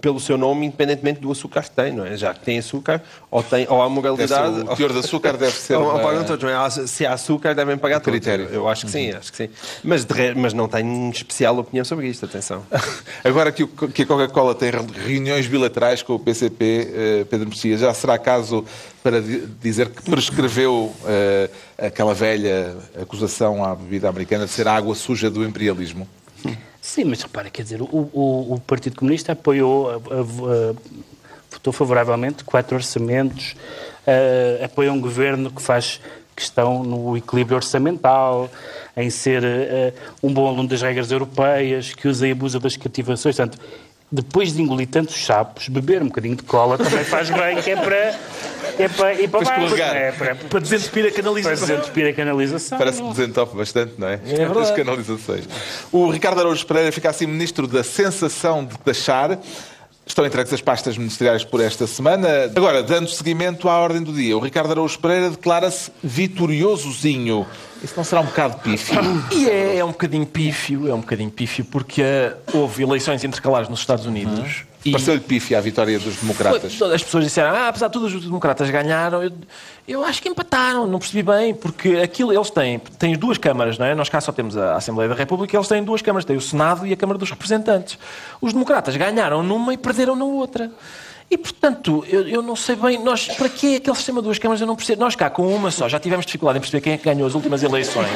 [0.02, 2.16] pelo seu nome, independentemente do açúcar que tem, não é?
[2.18, 3.02] Já que tem açúcar,
[3.32, 4.60] ou, tem, ou há moralidade.
[4.62, 6.70] o teor de açúcar deve ser Ou, uma- pagam todos, não é?
[6.88, 8.20] Se há açúcar, devem pagar todos.
[8.20, 8.48] critério.
[8.52, 9.50] Eu acho que sim, acho que sim.
[9.84, 12.64] Mas, re- mas não tenho especial opinião sobre isto, atenção.
[13.24, 14.72] Agora que, o- que a Coca-Cola tem
[15.06, 18.66] reuniões bilaterais com o PCP, eh, Pedro Messias, já será caso
[19.02, 24.74] para di- dizer que prescreveu eh, aquela velha acusação à bebida americana de ser a
[24.76, 26.06] água suja do imperialismo?
[26.82, 30.76] Sim, mas repara, quer dizer, o, o- o Partido Comunista apoiou, a- a- a-
[31.50, 33.56] votou favoravelmente quatro orçamentos,
[34.06, 36.02] eh, apoia um governo que faz
[36.36, 38.50] questão no equilíbrio orçamental,
[38.98, 43.38] em ser eh, um bom aluno das regras europeias, que usa e abusa das cativações.
[43.38, 43.58] Portanto,
[44.14, 47.76] depois de engolir tantos chapos, beber um bocadinho de cola também faz bem, que é
[47.76, 47.96] para,
[48.78, 49.76] é para ir para Para baixo.
[49.82, 51.68] É para, Para desentupir a para canalização.
[51.68, 52.78] desentupir a canalização.
[52.78, 54.18] Parece que desentope bastante, não é?
[54.18, 54.60] verdade.
[54.60, 55.46] As canalizações.
[55.92, 59.40] O Ricardo Araújo Pereira fica assim ministro da sensação de taxar.
[60.06, 62.28] Estão entregues as pastas ministeriais por esta semana.
[62.56, 67.48] Agora, dando seguimento à ordem do dia, o Ricardo Araújo Pereira declara-se vitoriosozinho.
[67.82, 69.00] Isso não será um bocado pífio?
[69.32, 73.70] E é, é um bocadinho pífio, é um bocadinho pífio, porque eh, houve eleições intercalares
[73.70, 74.66] nos Estados Unidos.
[74.86, 76.76] E Pareceu-lhe pífio a vitória dos democratas.
[76.76, 79.24] Foi- as pessoas disseram, ah, apesar de tudo, os democratas ganharam.
[79.24, 79.32] Eu,
[79.88, 83.86] eu acho que empataram, não percebi bem, porque aquilo eles têm, têm duas câmaras, não
[83.86, 83.96] é?
[83.96, 86.86] Nós cá só temos a Assembleia da República, eles têm duas câmaras, têm o Senado
[86.86, 87.98] e a Câmara dos Representantes.
[88.42, 90.70] Os democratas ganharam numa e perderam na outra.
[91.32, 94.60] E, portanto, eu, eu não sei bem, nós, para que aquele sistema de duas câmaras,
[94.62, 95.00] eu não percebo.
[95.02, 97.34] Nós cá, com uma só, já tivemos dificuldade em perceber quem é que ganhou as
[97.34, 98.08] últimas eleições.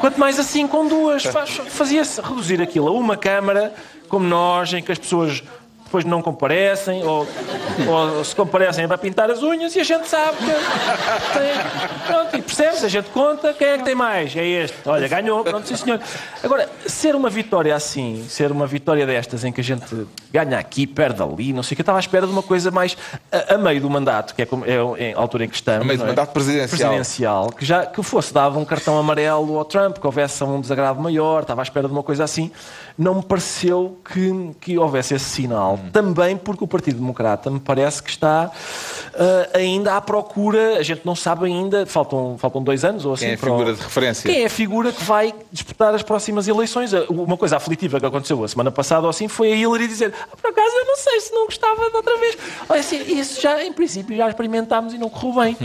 [0.00, 3.72] Quanto mais assim com duas, faz- fazia-se reduzir aquilo a uma Câmara,
[4.10, 5.42] como nós, em que as pessoas
[5.90, 7.26] depois não comparecem, ou,
[7.88, 12.06] ou se comparecem é para pintar as unhas e a gente sabe que tem.
[12.06, 12.84] Pronto, e percebes?
[12.84, 14.36] A gente conta quem é que tem mais.
[14.36, 14.76] É este.
[14.88, 15.42] Olha, ganhou.
[15.42, 16.00] Pronto, sim senhor.
[16.44, 20.86] Agora, ser uma vitória assim, ser uma vitória destas em que a gente ganha aqui,
[20.86, 22.96] perde ali, não sei o que, eu estava à espera de uma coisa mais
[23.32, 25.82] a, a meio do mandato, que é, como, é a altura em que estamos.
[25.82, 26.08] A meio do é?
[26.08, 26.68] mandato presidencial.
[26.68, 31.00] presidencial, que já que fosse dado um cartão amarelo ao Trump, que houvesse um desagrado
[31.00, 32.52] maior, estava à espera de uma coisa assim,
[32.98, 35.78] não me pareceu que, que houvesse esse sinal.
[35.92, 38.50] Também porque o Partido Democrata me parece que está
[39.14, 43.24] ah, ainda à procura, a gente não sabe ainda, faltam, faltam dois anos ou assim.
[43.26, 44.30] Quem é a para o- figura de referência?
[44.32, 46.92] Quem é a figura que vai disputar as próximas eleições?
[47.08, 50.36] Uma coisa aflitiva que aconteceu a semana passada ou assim foi a Hillary dizer ah,
[50.36, 52.38] por acaso eu não sei se não gostava de outra vez.
[52.68, 55.56] Assim, isso já, em princípio, já experimentámos e não correu bem.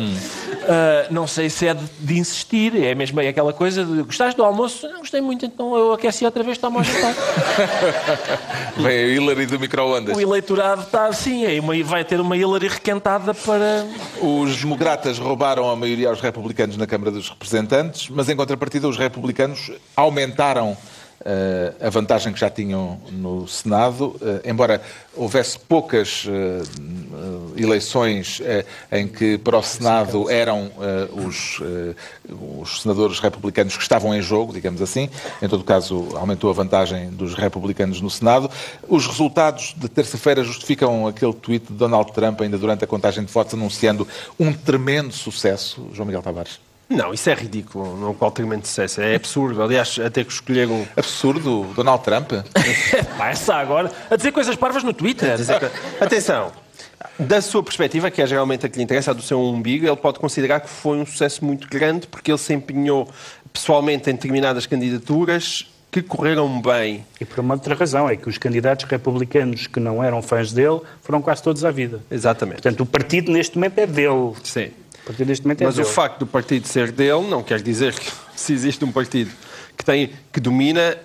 [0.68, 4.36] Ah, não sei se é de, de insistir, é mesmo é aquela coisa de gostaste
[4.36, 4.88] do almoço?
[4.90, 7.15] Não gostei muito, então eu aqueci outra vez, toma a jantar.
[8.78, 10.16] Vem a Hillary do micro-ondas.
[10.16, 13.86] o eleitorado está assim, é uma- vai ter uma Hillary requentada para.
[14.22, 18.98] Os democratas roubaram a maioria aos republicanos na Câmara dos Representantes, mas em contrapartida os
[18.98, 20.78] republicanos aumentaram
[21.82, 24.82] a vantagem que já tinham no Senado, eh, embora
[25.16, 31.96] houvesse poucas eh, eh, eleições eh, em que para o Senado eram eh, os, eh,
[32.60, 35.10] os senadores republicanos que estavam em jogo, digamos assim.
[35.42, 38.50] Em todo caso, aumentou a vantagem dos republicanos no Senado.
[38.88, 43.32] Os resultados de terça-feira justificam aquele tweet de Donald Trump, ainda durante a contagem de
[43.32, 44.08] votos, anunciando
[44.40, 45.88] um tremendo sucesso.
[45.94, 46.65] João Miguel Tavares.
[46.88, 47.98] Não, isso é ridículo.
[47.98, 49.02] Não qual tremendo sucesso.
[49.02, 49.62] É absurdo.
[49.64, 50.86] Aliás, até que escolher um.
[50.96, 52.32] Absurdo, Donald Trump.
[53.18, 55.36] Pá, essa agora, a dizer coisas parvas no Twitter.
[55.38, 56.52] que- Atenção.
[57.18, 59.96] Da sua perspectiva, que é geralmente a que lhe interessa, a do seu umbigo, ele
[59.96, 63.10] pode considerar que foi um sucesso muito grande porque ele se empenhou
[63.54, 67.06] pessoalmente em determinadas candidaturas que correram bem.
[67.22, 70.82] E por uma outra razão, é que os candidatos republicanos que não eram fãs dele
[71.02, 72.02] foram quase todos à vida.
[72.12, 72.62] Exatamente.
[72.62, 74.34] Portanto, o partido neste momento é dele.
[74.44, 74.72] Sim.
[75.06, 75.94] O partido neste momento é Mas o dele.
[75.94, 79.32] facto do partido ser dele não quer dizer que se existe um partido
[79.78, 80.98] que, tem, que domina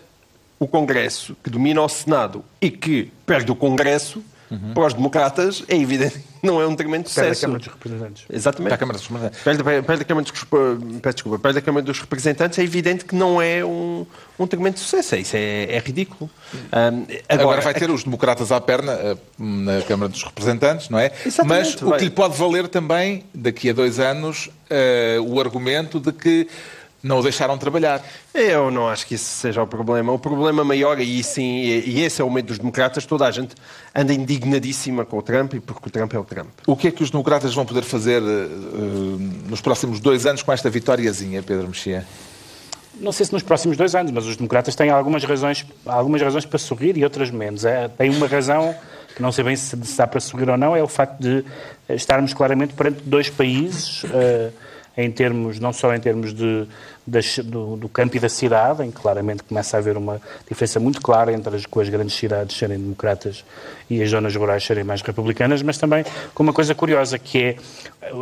[0.59, 4.25] o Congresso, que domina o Senado e que perde o Congresso,
[4.75, 7.41] para os democratas, é evidente que não é um tremendo Perde a sucesso.
[7.43, 8.25] Câmara dos Representantes.
[8.31, 8.69] Exatamente.
[8.69, 9.43] Para a Câmara dos Representantes.
[9.43, 10.45] Perde, perde a Câmara dos,
[11.01, 14.07] peço desculpa, perde a Câmara dos Representantes, é evidente que não é um,
[14.39, 15.17] um tremendo sucesso.
[15.17, 16.31] Isso é, é ridículo.
[16.73, 21.13] Ahm, Agora, vai ter os democratas à perna eh, na Câmara dos Representantes, não é?
[21.25, 21.99] Exatamente, Mas o vai.
[21.99, 26.49] que lhe pode valer também, daqui a dois anos, eh, o argumento de que
[27.03, 28.03] não o deixaram trabalhar.
[28.35, 30.13] Eu não acho que isso seja o problema.
[30.13, 33.55] O problema maior, e sim, e esse é o medo dos democratas, toda a gente
[33.95, 36.49] anda indignadíssima com o Trump e porque o Trump é o Trump.
[36.67, 38.49] O que é que os democratas vão poder fazer eh,
[39.49, 42.07] nos próximos dois anos com esta vitóriazinha, Pedro Mexia?
[43.01, 46.45] Não sei se nos próximos dois anos, mas os democratas têm algumas razões, algumas razões
[46.45, 47.65] para sorrir e outras menos.
[47.65, 48.75] É, tem uma razão
[49.15, 51.45] que não sei bem se, se dá para sorrir ou não, é o facto de
[51.89, 54.51] estarmos claramente perante dois países, eh,
[55.05, 56.67] em termos, não só em termos de,
[57.07, 60.79] das- do, do campo e da cidade, em que claramente começa a haver uma diferença
[60.81, 63.45] muito clara entre as, com as grandes cidades serem democratas
[63.89, 67.57] e as zonas rurais serem mais republicanas, mas também com uma coisa curiosa, que é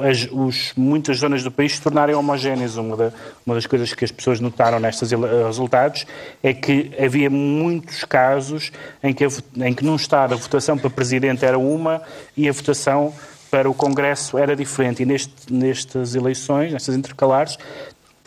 [0.09, 2.77] as, os, muitas zonas do país se tornarem homogéneas.
[2.77, 3.13] Uma, da-
[3.45, 6.07] uma das coisas que as pessoas notaram nestes ele- resultados
[6.43, 8.71] é que havia muitos casos
[9.03, 9.29] em que, a
[9.67, 12.03] em que num Estado a votação para Presidente era uma
[12.37, 13.13] e a votação
[13.51, 15.03] para o Congresso era diferente.
[15.03, 17.59] E neste, nestas eleições, nestas intercalares,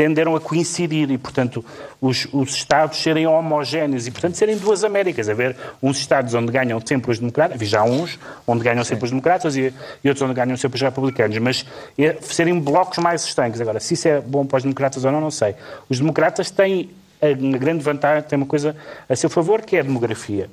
[0.01, 1.63] tenderam a coincidir e, portanto,
[2.01, 5.29] os, os Estados serem homogéneos e, portanto, serem duas Américas.
[5.29, 8.17] Haver uns Estados onde ganham sempre os democratas, havia já uns
[8.47, 9.71] onde ganham sempre os democratas e,
[10.03, 11.65] e outros onde ganham sempre os republicanos, mas
[11.99, 13.61] é, serem blocos mais estanques.
[13.61, 15.53] Agora, se isso é bom para os democratas ou não, não sei.
[15.87, 16.89] Os democratas têm
[17.21, 18.75] a, grande vantagem, têm uma coisa
[19.07, 20.49] a seu favor, que é a demografia.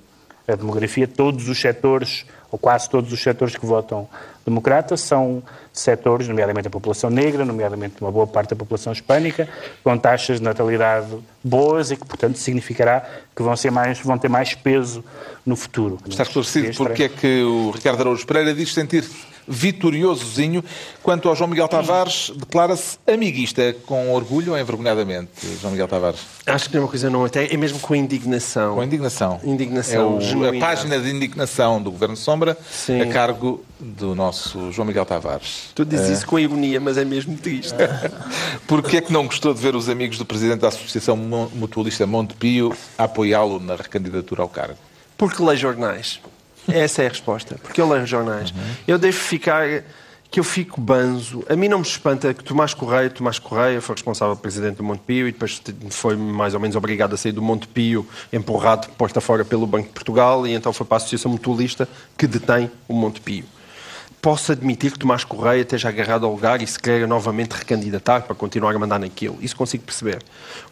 [0.49, 4.09] A demografia, todos os setores, ou quase todos os setores que votam
[4.47, 9.47] democrata, são setores, nomeadamente a população negra, nomeadamente uma boa parte da população hispânica,
[9.85, 11.09] com taxas de natalidade
[11.45, 15.05] boas e que, portanto, significará que vão, ser mais, vão ter mais peso
[15.45, 15.99] no futuro.
[16.07, 19.05] Está esclarecido porque é que o Ricardo Araújo Pereira diz sentir
[19.49, 20.63] vitoriosozinho,
[21.03, 25.31] quanto ao João Miguel Tavares declara-se amiguista, com orgulho ou envergonhadamente,
[25.61, 26.21] João Miguel Tavares?
[26.47, 28.75] Acho que é uma coisa não até, é mesmo com indignação.
[28.77, 29.41] Com indignação.
[29.45, 33.01] Indignação É o- a página de indignação do Governo Sombra Sim.
[33.01, 35.71] a cargo do nosso João Miguel Tavares.
[35.75, 37.75] Tu dizes isso com ironia, mas é mesmo triste.
[38.67, 42.07] Porquê é que não gostou de ver os amigos do Presidente da Associação Mu- Mutualista
[42.07, 44.77] Montepio a apoiá-lo na recandidatura ao cargo?
[45.17, 46.21] Porque leio jornais.
[46.69, 47.57] Essa é a resposta.
[47.63, 48.53] Porque eu leio jornais.
[48.87, 49.67] Eu devo ficar.
[50.31, 51.43] que eu fico banzo.
[51.49, 55.27] A mim não me espanta que Tomás Correia, Tomás Correia foi responsável presidente do Montepio
[55.27, 59.67] e depois foi mais ou menos obrigado a sair do Montepio, empurrado porta fora pelo
[59.67, 63.47] Banco de Portugal e então foi para a Associação Mutualista que detém o Montepio.
[64.21, 68.35] Posso admitir que Tomás Correia esteja agarrado ao lugar e se queira novamente recandidatar para
[68.35, 69.39] continuar a mandar naquilo.
[69.41, 70.19] Isso consigo perceber.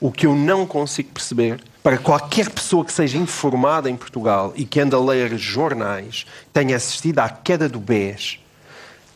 [0.00, 4.64] O que eu não consigo perceber, para qualquer pessoa que seja informada em Portugal e
[4.64, 8.40] que anda a ler jornais, tenha assistido à queda do BES,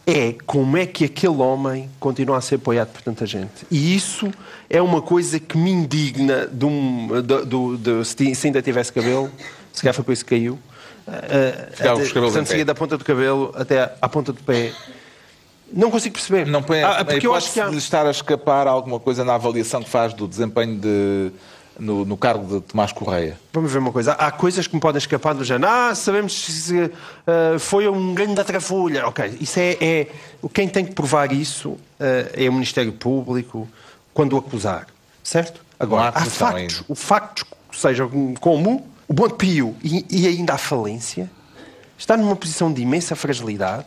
[0.07, 3.67] é como é que aquele homem continua a ser apoiado por tanta gente.
[3.71, 4.31] E isso
[4.69, 9.31] é uma coisa que me indigna de um, do- se ti- se ainda tivesse cabelo,
[9.73, 10.57] se calhar foi por isso que caiu.
[11.11, 14.73] Uh, com os cabelos portanto, seria da ponta do cabelo até à ponta do pé.
[15.73, 16.47] Não consigo perceber.
[16.47, 17.69] Não põe Ah, a porque eu acho que há...
[17.69, 21.31] de estar a escapar alguma coisa na avaliação que faz do desempenho de,
[21.79, 23.39] no, no cargo de Tomás Correia.
[23.53, 24.13] Vamos ver uma coisa.
[24.13, 25.71] Há coisas que me podem escapar do género.
[25.73, 26.91] Ah, sabemos se
[27.27, 29.07] ah, foi um grande atrafulha.
[29.07, 30.07] Ok, isso é, é-
[30.53, 33.69] Quem tem que provar isso ah, é o Ministério Público
[34.13, 34.87] quando o acusar.
[35.23, 35.61] Certo?
[35.79, 36.61] Agora, há factos.
[36.61, 36.75] ainda.
[36.89, 38.09] O factos, seja
[38.41, 41.29] como o Monte Pio e, e ainda a falência,
[41.99, 43.85] está numa posição de imensa fragilidade.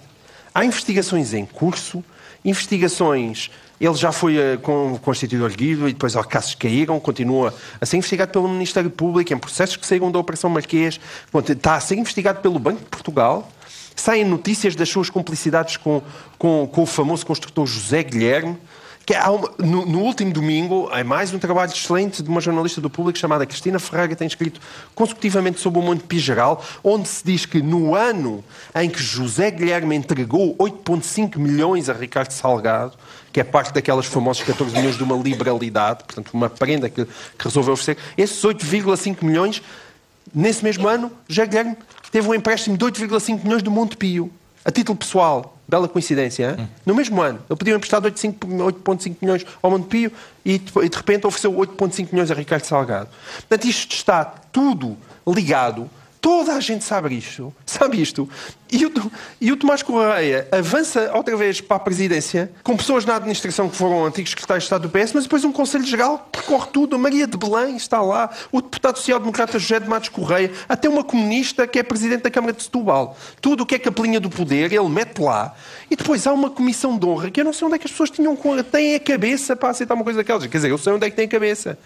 [0.53, 2.03] Há investigações em curso,
[2.43, 3.49] investigações.
[3.80, 8.34] Ele já foi eh, com, constituído arguido e depois casos caíram, continua a ser investigado
[8.34, 10.99] pelo Ministério Público em processos que saíram da Operação Marquês,
[11.47, 13.49] está a ser investigado pelo Banco de Portugal.
[13.95, 16.01] Saem notícias das suas complicidades com,
[16.38, 18.57] com, com o famoso construtor José Guilherme.
[19.06, 22.89] Que uma- no, no último domingo, é mais um trabalho excelente de uma jornalista do
[22.89, 24.62] público chamada Cristina Ferreira, tem escrito
[24.95, 28.41] consecutivamente sobre o Monte Pio Geral, onde se diz que no ano
[28.74, 32.93] em que José Guilherme entregou 8,5 milhões a Ricardo Salgado,
[33.34, 37.43] que é parte daquelas famosas 14 milhões de uma liberalidade, portanto, uma prenda que, que
[37.43, 39.62] resolveu oferecer, esses 8,5 milhões,
[40.34, 41.76] nesse mesmo ano, José Guilherme
[42.10, 44.32] teve um empréstimo de 8,5 milhões do Monte Pio,
[44.66, 45.57] a título pessoal.
[45.66, 46.68] Bela coincidência, hein?
[46.86, 47.39] No mesmo ano.
[47.49, 48.38] Ele pediu emprestado 8,5
[48.84, 50.11] 8,5 milhões ao Monte Pio
[50.43, 53.09] e, de- e de repente ofereceu 8,5 milhões a Ricardo Salgado.
[53.47, 55.89] Portanto, isto está tudo ligado
[56.24, 57.53] Toda a gente sabe isto.
[57.65, 58.30] Sabe isto.
[58.71, 59.11] E o,
[59.41, 63.76] e o Tomás Correia avança outra vez para a presidência, com pessoas na administração que
[63.76, 66.95] foram antigos secretários de Estado do PS, mas depois um Conselho Geral percorre tudo.
[66.95, 71.03] A Maria de Belém está lá, o deputado social-democrata José de Matos Correia, até uma
[71.03, 73.17] comunista que é presidente da Câmara de Setúbal.
[73.41, 75.53] Tudo o que é capelinha do poder, ele mete lá.
[75.91, 77.91] E depois há uma comissão de honra que eu não sei onde é que as
[77.91, 78.38] pessoas tinham,
[78.71, 80.43] têm a cabeça para aceitar uma coisa daquelas.
[80.47, 81.78] Quer dizer, eu sei onde é que tem a cabeça.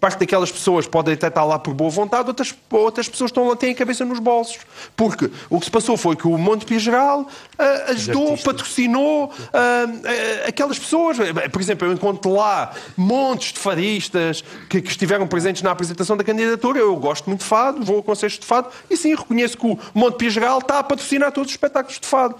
[0.00, 3.56] Parte daquelas pessoas podem até estar lá por boa vontade, outras, outras pessoas estão lá,
[3.56, 4.58] têm a cabeça nos bolsos.
[4.94, 9.28] Porque o que se passou foi que o Monte Pio Geral uh, ajudou, patrocinou uh,
[9.28, 11.16] uh, aquelas pessoas.
[11.50, 16.24] Por exemplo, eu encontro lá montes de fadistas que, que, estiveram presentes na apresentação da
[16.24, 16.78] candidatura.
[16.78, 19.78] Eu gosto muito de fado, vou a concertos de fado e sim, reconheço que o
[19.94, 22.36] Monte Pio Geral está a patrocinar todos os espetáculos de fado.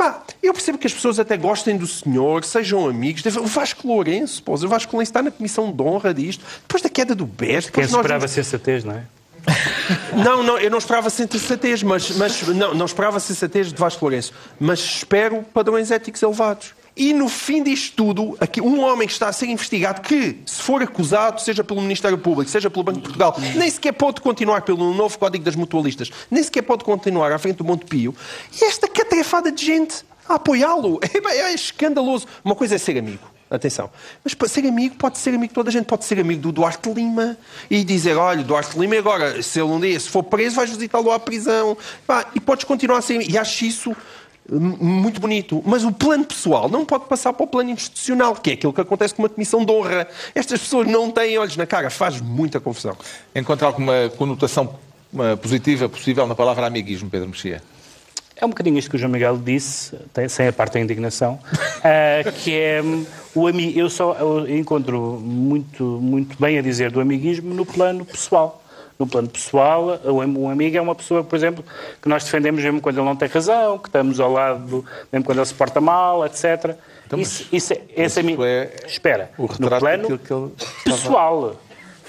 [0.00, 3.22] Pá, eu percebo que as pessoas até gostem do senhor, sejam amigos.
[3.36, 6.42] O Vasco Lourenço, pô, o Vasco Lourenço está na comissão de honra disto.
[6.62, 7.70] Depois da queda do BES...
[7.70, 8.32] Quem esperava vimos...
[8.32, 9.04] sensatez, não é?
[10.22, 14.34] Não, não, eu não esperava sensatez, mas, mas não, não esperava sensatez de Vasco Lourenço,
[14.58, 16.74] mas espero padrões éticos elevados.
[16.94, 20.60] E no fim disto tudo, aqui, um homem que está a ser investigado, que, se
[20.60, 24.62] for acusado, seja pelo Ministério Público, seja pelo Banco de Portugal, nem sequer pode continuar
[24.62, 28.14] pelo novo Código das Mutualistas, nem sequer pode continuar à frente do Monte Pio,
[28.60, 32.26] e esta catrefada de gente a apoiá-lo é, é escandaloso.
[32.44, 33.39] Uma coisa é ser amigo.
[33.50, 33.90] Atenção.
[34.22, 37.36] Mas ser amigo, pode ser amigo, toda a gente pode ser amigo do Duarte Lima
[37.68, 41.10] e dizer: olha, Duarte Lima, agora, se ele um dia se for preso, vais visitá-lo
[41.10, 41.76] à prisão.
[42.32, 43.28] e podes continuar a ser.
[43.28, 43.96] E acho isso
[44.48, 45.62] muito bonito.
[45.66, 48.80] Mas o plano pessoal não pode passar para o plano institucional, que é aquilo que
[48.80, 50.08] acontece com uma comissão de honra.
[50.34, 52.96] Estas pessoas não têm olhos na cara, faz muita confusão.
[53.34, 54.78] Encontra alguma conotação
[55.42, 57.62] positiva possível na palavra amiguismo, Pedro Mexia?
[58.40, 59.94] É um bocadinho isto que o João Miguel disse,
[60.28, 65.20] sem a parte da indignação, uh, que é um, o ami eu só eu encontro
[65.22, 68.62] muito, muito bem a dizer do amiguismo no plano pessoal.
[68.98, 71.64] No plano pessoal, um amigo é uma pessoa, por exemplo,
[72.02, 75.38] que nós defendemos mesmo quando ele não tem razão, que estamos ao lado, mesmo quando
[75.38, 76.76] ele se porta mal, etc.
[77.06, 78.44] Então, isso, isso, é, esse amigo.
[78.44, 80.20] É Espera, no plano
[80.84, 81.56] pessoal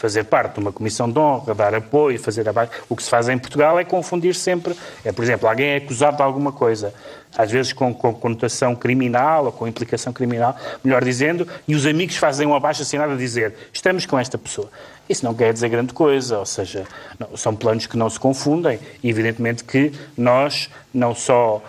[0.01, 2.71] fazer parte de uma comissão de honra, dar apoio, fazer abaixo.
[2.89, 4.75] O que se faz em Portugal é confundir sempre.
[5.05, 6.91] É, por exemplo, alguém é acusado de alguma coisa,
[7.37, 12.15] às vezes com, com conotação criminal ou com implicação criminal, melhor dizendo, e os amigos
[12.15, 14.71] fazem um abaixo assinado a dizer estamos com esta pessoa.
[15.07, 16.83] Isso não quer dizer grande coisa, ou seja,
[17.19, 18.79] não, são planos que não se confundem.
[19.03, 21.61] E evidentemente que nós não só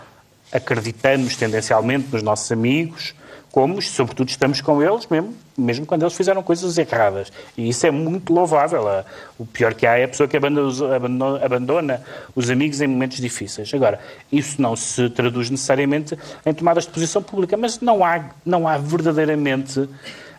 [0.51, 3.15] acreditamos tendencialmente nos nossos amigos,
[3.53, 7.31] como, sobretudo, estamos com eles mesmo, mesmo quando eles fizeram coisas erradas.
[7.55, 8.83] E isso é muito louvável.
[9.39, 12.03] O pior que há é a pessoa que abandona, abandona
[12.35, 13.73] os amigos em momentos difíceis.
[13.75, 14.01] Agora,
[14.33, 18.79] isso não se traduz necessariamente em tomadas de posição pública, mas não há, não há
[18.79, 19.87] verdadeiramente.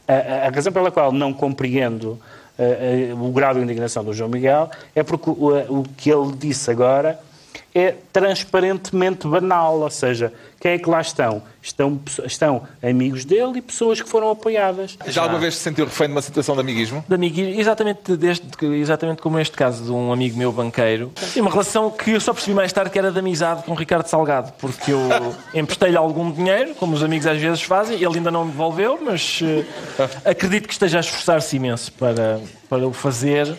[0.08, 2.20] A, a razão pela qual não compreendo
[3.20, 7.20] o grau de indignação do João Miguel é porque o, o que ele disse agora
[7.74, 11.42] é transparentemente banal, ou seja, quem é que lá estão?
[11.62, 14.98] Estão, estão amigos dele e pessoas que foram apoiadas.
[15.08, 17.04] Já alguma vez se sentiu refém de uma situação de amiguismo?
[17.08, 18.46] De amiguismo, exatamente, desde,
[18.80, 21.12] exatamente como este caso de um amigo meu banqueiro.
[21.34, 23.76] Tem uma relação que eu só percebi mais tarde que era de amizade com o
[23.76, 25.00] Ricardo Salgado, porque eu
[25.54, 29.42] emprestei-lhe algum dinheiro, como os amigos às vezes fazem, ele ainda não me devolveu, mas
[29.42, 29.66] uh,
[30.24, 32.40] acredito que esteja a esforçar-se imenso para,
[32.70, 33.54] para o fazer.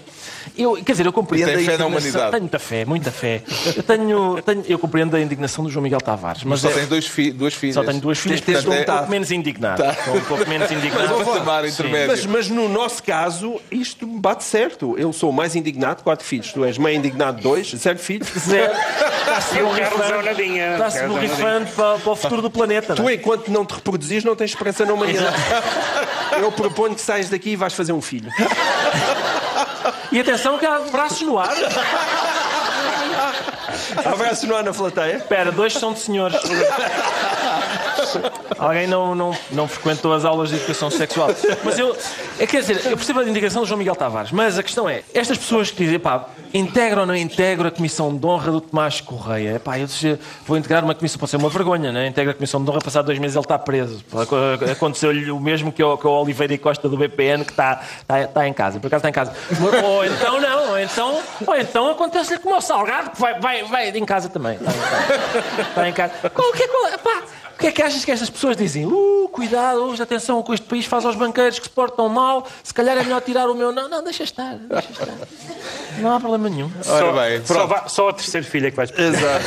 [0.56, 2.30] Eu, quer dizer, eu compreendo tem fé na humanidade.
[2.30, 3.42] Tenho muita fé, muita fé.
[3.76, 6.44] Eu, tenho, tenho, eu compreendo a indignação do João Miguel Tavares.
[6.44, 7.74] Mas, mas só é, tem dois fi, duas filhas.
[7.74, 9.82] Só tenho duas filhas, portanto, estou um pouco menos indignado.
[9.82, 9.90] Tá.
[9.92, 11.14] Estou um pouco menos indignado.
[11.90, 14.96] Mas, mas, mas, no nosso caso, isto bate certo.
[14.98, 16.52] Eu sou mais indignado, quatro filhos.
[16.52, 18.28] Tu és meio indignado, dois, zero filhos.
[18.44, 18.72] Zero.
[20.72, 22.94] Está-se borrifando para, para o futuro do planeta.
[22.94, 23.08] Tu, não?
[23.08, 23.14] É?
[23.14, 25.36] enquanto não te reproduzis, não tens esperança na humanidade.
[26.40, 28.30] Eu proponho que saias daqui e vais fazer um filho.
[30.12, 31.52] E atenção que há braços no ar.
[34.04, 35.16] Há braços no ar na plateia?
[35.16, 36.40] Espera, dois são de senhores.
[38.58, 41.28] Alguém não, não, não frequentou as aulas de educação sexual.
[41.64, 41.96] Mas eu,
[42.38, 45.02] é, quer dizer, eu percebo a indicação do João Miguel Tavares, mas a questão é,
[45.12, 49.00] estas pessoas que dizem, pá, integra ou não integra a comissão de honra do Tomás
[49.00, 49.60] Correia?
[49.60, 49.88] Pá, eu
[50.46, 52.06] vou integrar uma comissão, pode ser uma vergonha, né?
[52.06, 54.04] Integra a comissão de honra, passado dois meses ele está preso.
[54.70, 58.22] Aconteceu-lhe o mesmo que o, que o Oliveira e Costa do BPN, que está, está,
[58.22, 58.78] está em casa.
[58.78, 59.32] Por acaso está em casa.
[59.84, 63.90] Ou então não, ou então, ou então acontece-lhe como o Salgado, que vai, vai, vai
[63.90, 64.54] em casa também.
[64.54, 65.62] Está em casa.
[65.68, 66.30] Está em casa.
[66.30, 67.22] Qual, que, qual, pá,
[67.54, 68.84] o que é que achas que estas pessoas dizem?
[68.84, 72.46] Uh, cuidado, hoje atenção, o que este país faz aos banqueiros que se portam mal,
[72.62, 73.72] se calhar é melhor tirar o meu.
[73.72, 75.08] Não, não, deixa estar, deixa estar.
[75.98, 76.70] Não há problema nenhum.
[76.86, 78.90] Ora bem, só, só, só a terceira filha que vais.
[78.90, 79.44] Exato.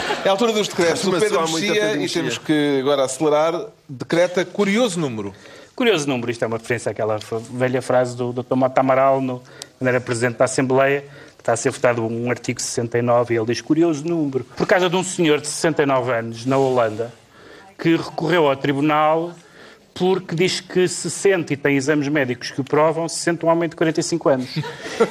[0.22, 1.02] É a altura dos decretos.
[1.04, 3.54] O Pedro Mexia, e temos que agora acelerar,
[3.88, 5.34] decreta curioso número.
[5.74, 7.18] Curioso número, isto é uma referência àquela
[7.50, 8.54] velha frase do Dr.
[8.54, 9.42] Mota Amaral, no,
[9.78, 11.02] quando era Presidente da Assembleia,
[11.38, 14.44] está a ser votado um artigo 69 e ele diz curioso número.
[14.44, 17.10] Por causa de um senhor de 69 anos na Holanda
[17.80, 19.32] que recorreu ao tribunal
[19.94, 23.48] porque diz que se sente e tem exames médicos que o provam, se sente um
[23.48, 24.48] homem de 45 anos.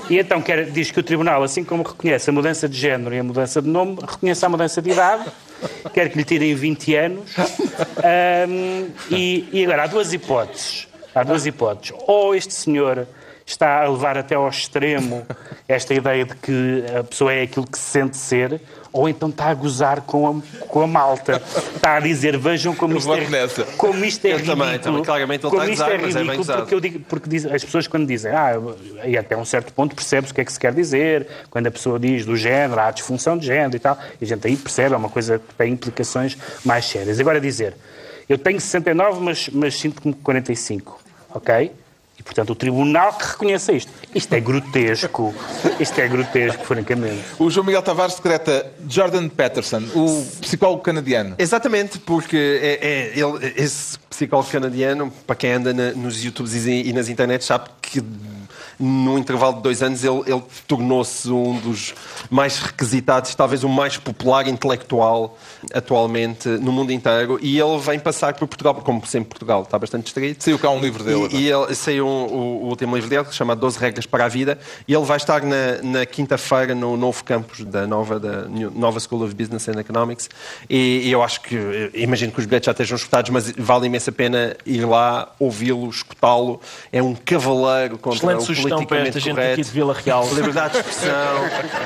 [0.10, 3.20] E então quer, diz que o tribunal, assim como reconhece a mudança de género e
[3.20, 5.26] a mudança de nome, reconhece a mudança de idade,
[5.94, 7.36] quer que lhe tirem 20 anos.
[7.38, 10.88] Um, e, e agora há duas hipóteses.
[11.14, 11.96] Há duas hipóteses.
[12.08, 13.08] Ou este senhor
[13.52, 15.26] está a levar até ao extremo
[15.68, 19.46] esta ideia de que a pessoa é aquilo que se sente ser, ou então está
[19.46, 21.42] a gozar com a, com a malta.
[21.76, 23.64] Está a dizer, vejam como isto é, nessa.
[23.78, 24.64] como isto é Eu ridículo.
[24.64, 25.04] também, também.
[25.04, 27.00] Claramente ele como está a isto gozar, é mas é bem ridículo, porque, eu digo,
[27.08, 28.54] porque diz- as pessoas quando dizem, ah,
[29.06, 31.72] e até um certo ponto percebe-se o que é que se quer dizer, quando a
[31.72, 34.56] pessoa diz do género, há a disfunção de género e tal, e a gente aí
[34.56, 37.20] percebe, é uma coisa que tem implicações mais sérias.
[37.20, 37.76] Agora dizer,
[38.28, 41.00] eu tenho 69, mas, mas sinto-me 45,
[41.34, 41.72] ok?
[42.20, 43.90] E, portanto, o tribunal que reconheça isto.
[44.14, 45.34] Isto é grotesco.
[45.80, 47.24] Isto é grotesco, francamente.
[47.40, 51.36] O João Miguel Tavares decreta Jordan Peterson, o psicólogo canadiano.
[51.40, 56.90] Exatamente, porque é, é- ele- esse psicólogo canadiano, para quem anda na- nos YouTubes e,
[56.90, 58.02] e nas internets, sabe que
[58.80, 61.94] no intervalo de dois anos ele, ele tornou-se um dos
[62.30, 65.38] mais requisitados, talvez o mais popular intelectual
[65.74, 67.38] atualmente no mundo inteiro.
[67.42, 70.42] E ele vem passar por Portugal, porque como sempre Portugal está bastante distraído.
[70.44, 71.28] Saiu cá um livro dele.
[71.32, 74.06] E, e ele saiu um- o, o último livro dele, que se chama 12 Regras
[74.06, 74.58] para a Vida,
[74.88, 79.24] e ele vai estar na, na quinta-feira no novo campus da nova, da nova School
[79.24, 80.30] of Business and Economics.
[80.70, 83.88] E, e eu acho que, eh, imagino que os bilhetes já estejam escutados, mas vale
[83.88, 86.62] imensa pena ir lá, ouvi-lo, escutá-lo.
[86.92, 89.54] É um cavaleiro contra Excelente o sugestão para esta gente correto.
[89.54, 90.28] aqui de Vila Real.
[90.34, 91.14] Liberdade de expressão.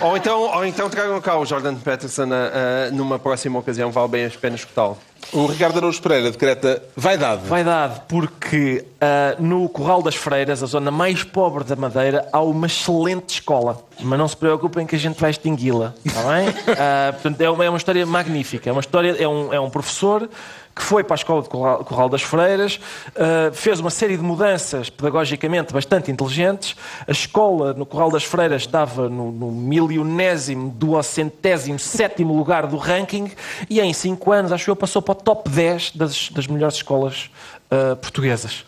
[0.01, 4.07] ou, então, ou então tragam cá o Jordan Peterson a- a- numa próxima ocasião, vale
[4.09, 4.97] bem a pena escutá-lo.
[5.31, 7.43] O Ricardo Araújo Pereira decreta vaidade.
[7.47, 12.67] Vaidade, porque ah, no Corral das Freiras, a zona mais pobre da Madeira, há uma
[12.67, 13.81] excelente escola.
[14.01, 16.49] Mas não se preocupem que a gente vai extingui-la, está bem?
[16.77, 18.69] Ah, portanto, é uma, é uma história magnífica.
[18.69, 20.29] É uma história, é um, é um professor
[20.75, 22.79] que foi para a escola de Corral, das Freiras,
[23.15, 26.75] ah, fez uma série de mudanças pedagogicamente bastante inteligentes.
[27.07, 33.31] A escola no Corral das Freiras estava no, no milionésimo, duocentésimo, sétimo lugar do ranking
[33.69, 37.29] e em cinco anos, acho eu, passou para o top 10 das, das melhores escolas
[37.69, 38.65] ah, portuguesas.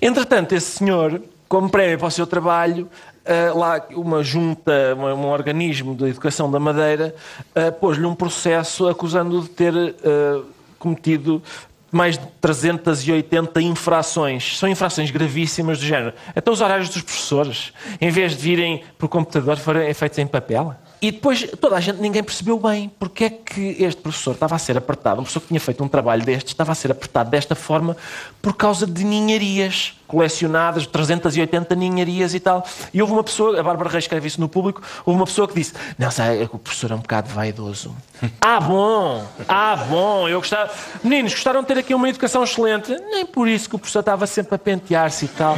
[0.00, 2.88] Entretanto, esse senhor, como prémio para o seu trabalho,
[3.28, 7.14] ah, lá uma junta, um organismo de educação da Madeira,
[7.54, 10.42] ah, pôs-lhe um processo acusando-o de ter ah,
[10.78, 11.42] cometido
[11.90, 14.58] mais de 380 infrações.
[14.58, 16.12] São infrações gravíssimas do género.
[16.34, 20.74] Até os horários dos professores, em vez de virem por computador, foram feitos em papel.
[21.00, 24.58] E depois toda a gente, ninguém percebeu bem porque é que este professor estava a
[24.58, 27.54] ser apertado, um professor que tinha feito um trabalho destes, estava a ser apertado desta
[27.54, 27.96] forma
[28.42, 32.66] por causa de ninharias colecionadas, 380 ninharias e tal.
[32.92, 35.54] E houve uma pessoa, a Bárbara Reis escreve isso no público, houve uma pessoa que
[35.54, 37.94] disse: Não, sabe, é o professor é um bocado vaidoso.
[38.40, 39.24] ah, bom!
[39.46, 40.28] Ah, bom!
[40.28, 40.72] Eu gostava.
[41.04, 42.90] Meninos, gostaram de ter aqui uma educação excelente.
[43.10, 45.56] Nem por isso que o professor estava sempre a pentear-se e tal.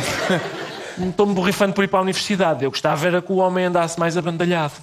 [0.99, 2.65] Não estou-me borrifando por ir para a universidade.
[2.65, 4.75] Eu gostava era que o homem andasse mais abandalhado.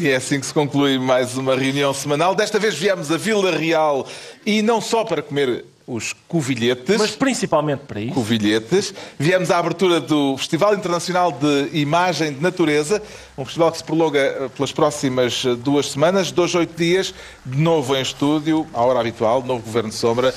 [0.00, 2.34] E é assim que se conclui mais uma reunião semanal.
[2.34, 4.06] Desta vez viemos a Vila Real
[4.46, 6.98] e não só para comer os covilhetes.
[6.98, 8.12] Mas principalmente para isso.
[8.12, 8.92] Covilhetes.
[9.18, 13.02] Viemos à abertura do Festival Internacional de Imagem de Natureza,
[13.38, 17.14] um festival que se prolonga eh, pelas próximas eh, duas semanas, dois, oito dias,
[17.44, 20.34] de novo em estúdio, à hora habitual, novo Governo de Sombra.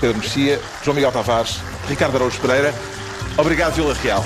[0.00, 2.72] Pedro Mexia, João Miguel Tavares, Ricardo Araújo Pereira.
[3.36, 4.24] Obrigado, Vila Real.